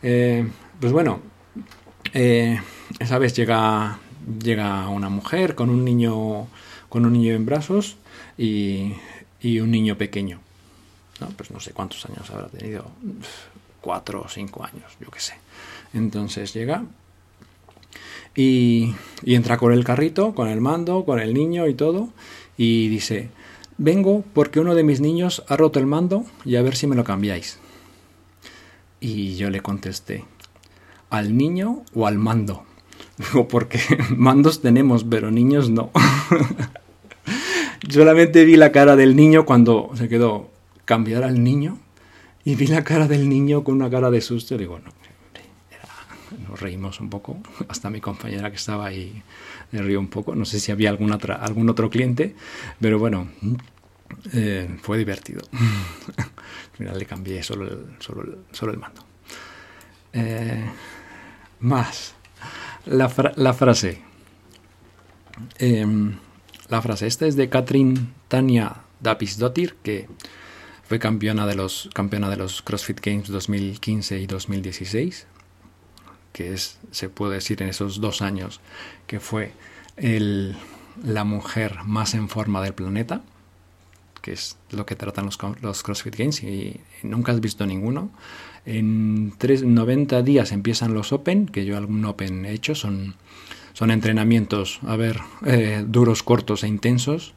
Eh, 0.02 0.48
pues 0.80 0.94
bueno, 0.94 1.22
eh, 2.14 2.60
esa 3.00 3.18
vez 3.18 3.34
llega, 3.36 4.00
llega 4.42 4.88
una 4.90 5.10
mujer 5.10 5.56
con 5.56 5.70
un 5.70 5.84
niño, 5.84 6.48
con 6.88 7.06
un 7.06 7.14
niño 7.14 7.34
en 7.34 7.46
brazos 7.46 7.98
y, 8.38 8.94
un 9.44 9.72
niño 9.72 9.98
pequeño. 9.98 10.40
¿no? 11.20 11.28
Pues 11.30 11.52
no 11.52 11.60
sé 11.60 11.74
cuántos 11.74 12.06
años 12.06 12.30
habrá 12.30 12.48
tenido, 12.48 12.92
cuatro 13.82 14.22
o 14.22 14.30
cinco 14.30 14.64
años, 14.64 14.96
yo 15.00 15.10
qué 15.10 15.20
sé. 15.20 15.34
Entonces 15.94 16.54
llega 16.54 16.84
y, 18.36 18.94
entra 19.26 19.58
con 19.58 19.74
el 19.74 19.84
carrito, 19.84 20.34
con 20.34 20.48
el 20.48 20.62
mando, 20.62 21.06
con 21.06 21.20
el 21.20 21.34
niño 21.34 21.68
y 21.68 21.74
todo, 21.74 22.10
y 22.58 22.88
dice, 22.88 23.30
vengo 23.78 24.24
porque 24.34 24.60
uno 24.60 24.76
de 24.76 24.84
mis 24.84 25.02
niños 25.02 25.44
ha 25.48 25.58
roto 25.58 25.80
el 25.80 25.86
mando 25.86 26.26
y 26.46 26.56
a 26.56 26.62
ver 26.62 26.76
si 26.76 26.88
me 26.88 26.96
lo 26.96 27.04
cambiáis. 27.04 27.60
Y 29.00 29.36
yo 29.36 29.50
le 29.50 29.62
contesté, 29.62 30.26
¿al 31.10 31.38
niño 31.38 31.84
o 31.94 32.08
al 32.08 32.18
mando? 32.18 32.64
Digo, 33.18 33.48
porque 33.48 33.80
mandos 34.16 34.62
tenemos, 34.62 35.04
pero 35.04 35.32
niños 35.32 35.70
no. 35.70 35.92
Solamente 37.90 38.46
vi 38.46 38.56
la 38.56 38.72
cara 38.72 38.96
del 38.96 39.16
niño 39.16 39.46
cuando 39.46 39.92
se 39.96 40.10
quedó 40.10 40.50
cambiar 40.86 41.24
al 41.24 41.44
niño 41.44 41.80
y 42.44 42.56
vi 42.56 42.68
la 42.68 42.84
cara 42.84 43.08
del 43.08 43.30
niño 43.30 43.64
con 43.64 43.76
una 43.76 43.90
cara 43.90 44.12
de 44.12 44.22
susto. 44.22 44.58
Digo, 44.58 44.80
no, 44.80 44.92
reímos 46.60 47.00
un 47.00 47.10
poco. 47.10 47.38
Hasta 47.68 47.90
mi 47.90 48.02
compañera 48.02 48.50
que 48.50 48.58
estaba 48.58 48.86
ahí 48.86 49.22
rió 49.72 50.00
un 50.00 50.08
poco. 50.08 50.36
No 50.36 50.46
sé 50.46 50.60
si 50.60 50.72
había 50.72 50.90
algún, 50.90 51.12
algún 51.12 51.70
otro 51.70 51.90
cliente, 51.90 52.36
pero 52.80 53.00
bueno, 53.00 53.30
eh, 54.34 54.78
fue 54.82 54.98
divertido. 54.98 55.42
Al 56.18 56.78
final 56.78 57.00
le 57.00 57.06
cambié 57.06 57.44
solo 57.44 57.66
el, 57.66 57.88
solo 58.52 58.72
el, 58.72 58.80
mando. 58.80 59.04
Eh, 60.14 60.66
más. 61.60 62.16
La, 62.86 63.10
frase. 63.10 64.02
Em, 65.58 66.16
la 66.70 66.82
frase. 66.82 67.08
Esta 67.08 67.28
es 67.28 67.36
de 67.36 67.50
Katrin 67.50 68.14
Tania 68.28 68.78
Dapisdottir, 69.02 69.76
que 69.84 70.08
fue 70.88 71.00
campeona 71.00 71.46
de 71.46 71.56
los, 71.56 71.90
campeona 71.94 72.30
de 72.30 72.38
los 72.38 72.62
CrossFit 72.62 73.00
Games 73.02 73.28
2015 73.28 74.20
y 74.20 74.26
2016. 74.26 75.28
Que 76.34 76.54
es, 76.54 76.80
se 76.92 77.10
puede 77.10 77.36
decir 77.36 77.62
en 77.62 77.70
esos 77.70 78.00
dos 78.00 78.22
años, 78.22 78.62
que 79.08 79.20
fue 79.20 79.52
el, 79.98 80.56
la 81.04 81.24
mujer 81.24 81.80
más 81.86 82.14
en 82.14 82.30
forma 82.30 82.62
del 82.62 82.74
planeta 82.74 83.22
que 84.22 84.34
es 84.34 84.58
lo 84.72 84.86
que 84.86 84.96
tratan 84.96 85.26
los, 85.26 85.38
los 85.62 85.84
CrossFit 85.84 86.16
Games 86.16 86.44
y 86.44 86.80
nunca 87.04 87.32
has 87.32 87.40
visto 87.40 87.66
ninguno. 87.66 88.12
En 88.66 89.34
90 89.40 90.22
días 90.24 90.52
empiezan 90.52 90.94
los 90.94 91.12
Open, 91.12 91.48
que 91.48 91.66
yo 91.66 91.78
algún 91.78 92.06
Open 92.06 92.46
he 92.46 92.52
hecho, 92.52 92.76
son, 92.76 93.16
son 93.74 93.92
entrenamientos, 93.92 94.80
a 94.86 94.96
ver, 94.96 95.20
eh, 95.46 95.84
duros, 95.88 96.24
cortos 96.24 96.64
e 96.64 96.68
intensos. 96.68 97.34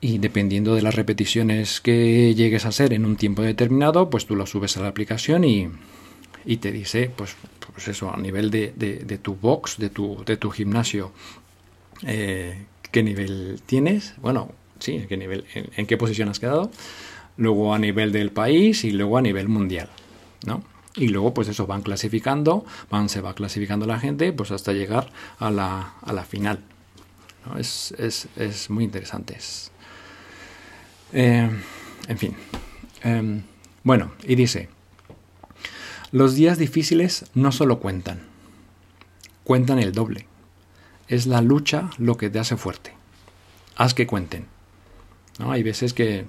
Y 0.00 0.18
dependiendo 0.18 0.74
de 0.74 0.82
las 0.82 0.94
repeticiones 0.94 1.80
que 1.80 2.34
llegues 2.34 2.66
a 2.66 2.68
hacer 2.68 2.92
en 2.92 3.06
un 3.06 3.16
tiempo 3.16 3.42
determinado, 3.42 4.10
pues 4.10 4.26
tú 4.26 4.36
lo 4.36 4.46
subes 4.46 4.76
a 4.76 4.82
la 4.82 4.88
aplicación 4.88 5.44
y, 5.44 5.70
y 6.46 6.58
te 6.58 6.70
dice, 6.70 7.10
pues, 7.14 7.36
pues 7.72 7.88
eso, 7.88 8.12
a 8.14 8.16
nivel 8.16 8.50
de, 8.50 8.72
de, 8.72 9.18
tu 9.18 9.34
box, 9.34 9.76
de 9.78 9.90
tu, 9.90 10.22
de 10.24 10.36
tu 10.36 10.50
gimnasio, 10.50 11.10
eh, 12.06 12.66
qué 12.92 13.02
nivel 13.02 13.60
tienes. 13.66 14.14
Bueno, 14.18 14.52
sí, 14.78 15.04
qué, 15.08 15.16
nivel, 15.16 15.44
en, 15.54 15.86
qué 15.86 15.96
posición 15.96 16.28
has 16.28 16.38
quedado, 16.38 16.70
luego 17.36 17.74
a 17.74 17.78
nivel 17.78 18.12
del 18.12 18.30
país 18.30 18.84
y 18.84 18.92
luego 18.92 19.18
a 19.18 19.22
nivel 19.22 19.48
mundial, 19.48 19.90
¿no? 20.46 20.62
Y 20.94 21.08
luego, 21.08 21.34
pues 21.34 21.48
eso, 21.48 21.66
van 21.66 21.82
clasificando, 21.82 22.64
van, 22.90 23.10
se 23.10 23.20
va 23.20 23.34
clasificando 23.34 23.84
la 23.84 23.98
gente, 23.98 24.32
pues 24.32 24.50
hasta 24.50 24.72
llegar 24.72 25.10
a 25.38 25.50
la, 25.50 25.94
a 26.00 26.12
la 26.12 26.24
final. 26.24 26.60
Es, 27.58 27.92
es, 27.98 28.28
es, 28.36 28.70
muy 28.70 28.84
interesante. 28.84 29.36
Eh, 31.12 31.50
en 32.08 32.18
fin. 32.18 32.34
Em, 33.02 33.42
bueno, 33.84 34.12
y 34.24 34.34
dice, 34.34 34.68
los 36.16 36.34
días 36.34 36.56
difíciles 36.56 37.26
no 37.34 37.52
solo 37.52 37.78
cuentan, 37.78 38.20
cuentan 39.44 39.78
el 39.78 39.92
doble. 39.92 40.26
Es 41.08 41.26
la 41.26 41.42
lucha 41.42 41.90
lo 41.98 42.16
que 42.16 42.30
te 42.30 42.38
hace 42.38 42.56
fuerte. 42.56 42.94
Haz 43.76 43.92
que 43.92 44.06
cuenten. 44.06 44.46
¿no? 45.38 45.52
Hay 45.52 45.62
veces 45.62 45.92
que, 45.92 46.24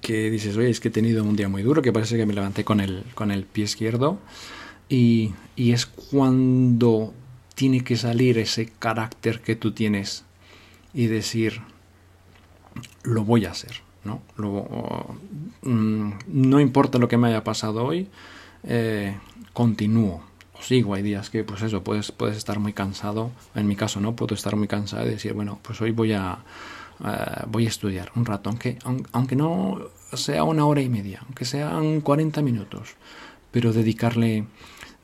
que 0.00 0.30
dices, 0.30 0.56
oye, 0.56 0.70
es 0.70 0.78
que 0.78 0.86
he 0.86 0.92
tenido 0.92 1.24
un 1.24 1.34
día 1.34 1.48
muy 1.48 1.64
duro, 1.64 1.82
que 1.82 1.92
parece 1.92 2.16
que 2.16 2.26
me 2.26 2.32
levanté 2.32 2.62
con 2.62 2.78
el, 2.78 3.02
con 3.16 3.32
el 3.32 3.42
pie 3.42 3.64
izquierdo 3.64 4.20
Y, 4.88 5.34
y 5.56 5.72
es 5.72 5.86
cuando 5.86 7.12
tiene 7.56 7.82
que 7.82 7.96
salir 7.96 8.38
ese 8.38 8.66
carácter 8.78 9.40
que 9.40 9.56
tú 9.56 9.72
tienes 9.72 10.24
y 10.94 11.08
decir, 11.08 11.60
lo 13.02 13.24
voy 13.24 13.46
a 13.46 13.50
hacer. 13.50 13.82
¿no? 14.04 14.22
Mm, 15.62 16.12
no 16.28 16.60
importa 16.60 16.98
lo 16.98 17.08
que 17.08 17.16
me 17.16 17.26
haya 17.26 17.42
pasado 17.42 17.84
hoy, 17.84 18.08
eh, 18.64 19.16
continúo, 19.52 20.22
o 20.54 20.62
sigo. 20.62 20.94
Hay 20.94 21.02
días 21.02 21.30
que, 21.30 21.44
pues 21.44 21.62
eso, 21.62 21.82
puedes, 21.82 22.12
puedes 22.12 22.36
estar 22.36 22.58
muy 22.58 22.72
cansado. 22.72 23.30
En 23.54 23.66
mi 23.66 23.76
caso, 23.76 24.00
no 24.00 24.16
puedo 24.16 24.34
estar 24.34 24.56
muy 24.56 24.68
cansado 24.68 25.06
y 25.06 25.10
decir, 25.10 25.32
bueno, 25.32 25.58
pues 25.62 25.80
hoy 25.80 25.90
voy 25.90 26.12
a, 26.12 26.38
eh, 27.04 27.44
voy 27.48 27.66
a 27.66 27.68
estudiar 27.68 28.10
un 28.16 28.24
rato, 28.24 28.50
aunque, 28.50 28.78
aunque 29.12 29.36
no 29.36 29.80
sea 30.12 30.44
una 30.44 30.66
hora 30.66 30.82
y 30.82 30.88
media, 30.88 31.20
aunque 31.24 31.44
sean 31.44 32.00
40 32.00 32.42
minutos, 32.42 32.96
pero 33.50 33.72
dedicarle, 33.72 34.46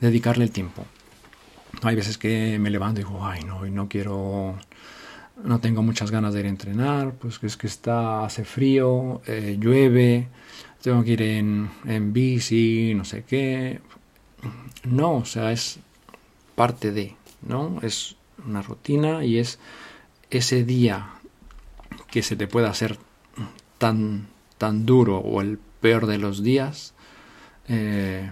dedicarle 0.00 0.44
el 0.44 0.50
tiempo. 0.50 0.84
Hay 1.82 1.94
veces 1.94 2.18
que 2.18 2.58
me 2.58 2.70
levanto 2.70 3.00
y 3.00 3.04
digo, 3.04 3.24
ay, 3.24 3.44
no, 3.44 3.58
hoy 3.58 3.70
no 3.70 3.88
quiero 3.88 4.56
no 5.42 5.60
tengo 5.60 5.82
muchas 5.82 6.10
ganas 6.10 6.34
de 6.34 6.40
ir 6.40 6.46
a 6.46 6.48
entrenar, 6.48 7.14
pues 7.14 7.38
es 7.42 7.56
que 7.56 7.66
está, 7.66 8.24
hace 8.24 8.44
frío, 8.44 9.20
eh, 9.26 9.56
llueve, 9.60 10.28
tengo 10.82 11.02
que 11.04 11.12
ir 11.12 11.22
en, 11.22 11.70
en 11.84 12.12
bici, 12.12 12.94
no 12.94 13.04
sé 13.04 13.24
qué. 13.24 13.80
No, 14.84 15.16
o 15.16 15.24
sea, 15.24 15.52
es 15.52 15.78
parte 16.54 16.92
de, 16.92 17.16
¿no? 17.42 17.78
Es 17.82 18.16
una 18.46 18.62
rutina 18.62 19.24
y 19.24 19.38
es 19.38 19.58
ese 20.30 20.64
día 20.64 21.10
que 22.10 22.22
se 22.22 22.36
te 22.36 22.46
pueda 22.46 22.70
hacer 22.70 22.98
tan, 23.78 24.28
tan 24.58 24.86
duro 24.86 25.18
o 25.18 25.40
el 25.40 25.58
peor 25.80 26.06
de 26.06 26.18
los 26.18 26.42
días, 26.42 26.94
eh, 27.68 28.30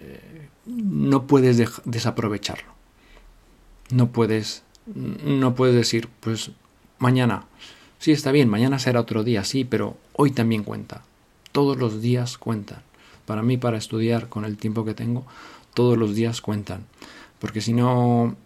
eh, 0.00 0.48
no 0.66 1.26
puedes 1.26 1.56
desaprovecharlo. 1.84 2.72
No 3.90 4.10
puedes 4.10 4.62
no 4.94 5.54
puedes 5.54 5.74
decir, 5.74 6.08
pues 6.20 6.50
mañana, 6.98 7.44
sí 7.98 8.12
está 8.12 8.32
bien, 8.32 8.48
mañana 8.48 8.78
será 8.78 9.00
otro 9.00 9.22
día, 9.22 9.44
sí, 9.44 9.64
pero 9.64 9.96
hoy 10.14 10.30
también 10.30 10.64
cuenta. 10.64 11.02
Todos 11.58 11.76
los 11.76 12.00
días 12.00 12.38
cuentan. 12.38 12.82
Para 13.26 13.42
mí, 13.42 13.56
para 13.56 13.78
estudiar 13.78 14.28
con 14.28 14.44
el 14.44 14.56
tiempo 14.56 14.84
que 14.84 14.94
tengo, 14.94 15.26
todos 15.74 15.98
los 15.98 16.14
días 16.14 16.40
cuentan. 16.40 16.84
Porque 17.40 17.60
si 17.60 17.72
no, 17.72 18.36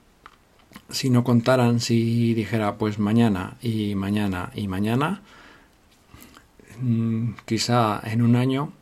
si 0.89 1.11
no 1.11 1.23
contaran, 1.23 1.81
si 1.81 2.33
dijera, 2.33 2.79
pues 2.79 2.99
mañana 2.99 3.59
y 3.61 3.95
mañana 3.97 4.51
y 4.55 4.67
mañana, 4.67 5.21
mm, 6.81 7.33
quizá 7.45 8.01
en 8.03 8.23
un 8.23 8.35
año 8.35 8.73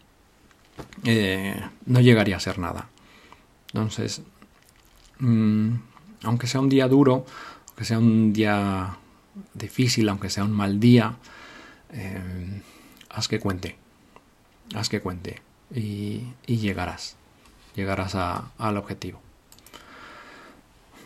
eh, 1.02 1.60
no 1.86 1.98
llegaría 1.98 2.36
a 2.36 2.40
ser 2.40 2.60
nada. 2.60 2.88
Entonces, 3.72 4.22
mm, 5.18 5.70
aunque 6.22 6.46
sea 6.46 6.60
un 6.60 6.68
día 6.68 6.86
duro, 6.86 7.26
aunque 7.66 7.84
sea 7.84 7.98
un 7.98 8.32
día 8.32 8.96
difícil, 9.54 10.08
aunque 10.08 10.30
sea 10.30 10.44
un 10.44 10.52
mal 10.52 10.78
día, 10.78 11.16
eh, 11.92 12.62
haz 13.10 13.26
que 13.26 13.40
cuente, 13.40 13.80
haz 14.74 14.88
que 14.88 15.00
cuente 15.00 15.40
y, 15.74 16.32
llegarás, 16.46 17.16
llegarás 17.74 18.14
al 18.14 18.76
objetivo. 18.76 19.20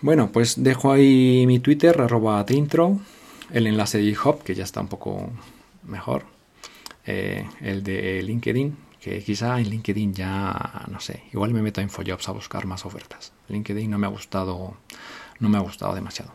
Bueno, 0.01 0.31
pues 0.33 0.63
dejo 0.63 0.93
ahí 0.93 1.45
mi 1.47 1.61
Twitter, 1.61 2.01
arroba 2.01 2.45
intro, 2.51 3.01
el 3.51 3.67
enlace 3.67 3.99
de 3.99 4.05
GitHub, 4.05 4.43
que 4.43 4.55
ya 4.55 4.65
está 4.65 4.81
un 4.81 4.89
poco 4.89 5.31
mejor, 5.85 6.25
eh, 7.07 7.49
el 7.61 7.83
de 7.83 8.23
LinkedIn, 8.23 8.77
que 9.01 9.23
quizá 9.23 9.61
en 9.61 9.69
LinkedIn 9.69 10.15
ya, 10.15 10.85
no 10.91 11.01
sé, 11.01 11.25
igual 11.33 11.53
me 11.53 11.63
meto 11.63 11.81
a 11.81 11.85
InfoJobs 11.85 12.29
a 12.29 12.33
buscar 12.33 12.67
más 12.67 12.85
ofertas. 12.85 13.33
LinkedIn 13.49 13.91
no 13.91 13.99
me 13.99 14.07
ha 14.07 14.11
gustado, 14.11 14.77
no 15.41 15.49
me 15.49 15.59
ha 15.59 15.61
gustado 15.61 15.95
demasiado. 15.95 16.33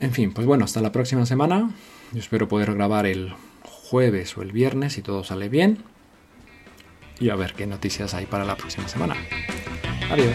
En 0.00 0.12
fin, 0.12 0.32
pues 0.32 0.46
bueno, 0.46 0.64
hasta 0.64 0.80
la 0.80 0.90
próxima 0.90 1.26
semana. 1.26 1.70
Yo 2.12 2.18
espero 2.18 2.48
poder 2.48 2.74
grabar 2.74 3.06
el 3.06 3.34
jueves 3.62 4.36
o 4.36 4.42
el 4.42 4.50
viernes 4.50 4.94
si 4.94 5.02
todo 5.02 5.22
sale 5.22 5.48
bien. 5.48 5.78
Y 7.22 7.30
a 7.30 7.36
ver 7.36 7.54
qué 7.54 7.68
noticias 7.68 8.14
hay 8.14 8.26
para 8.26 8.44
la 8.44 8.56
próxima 8.56 8.88
semana. 8.88 9.14
Adiós. 10.10 10.34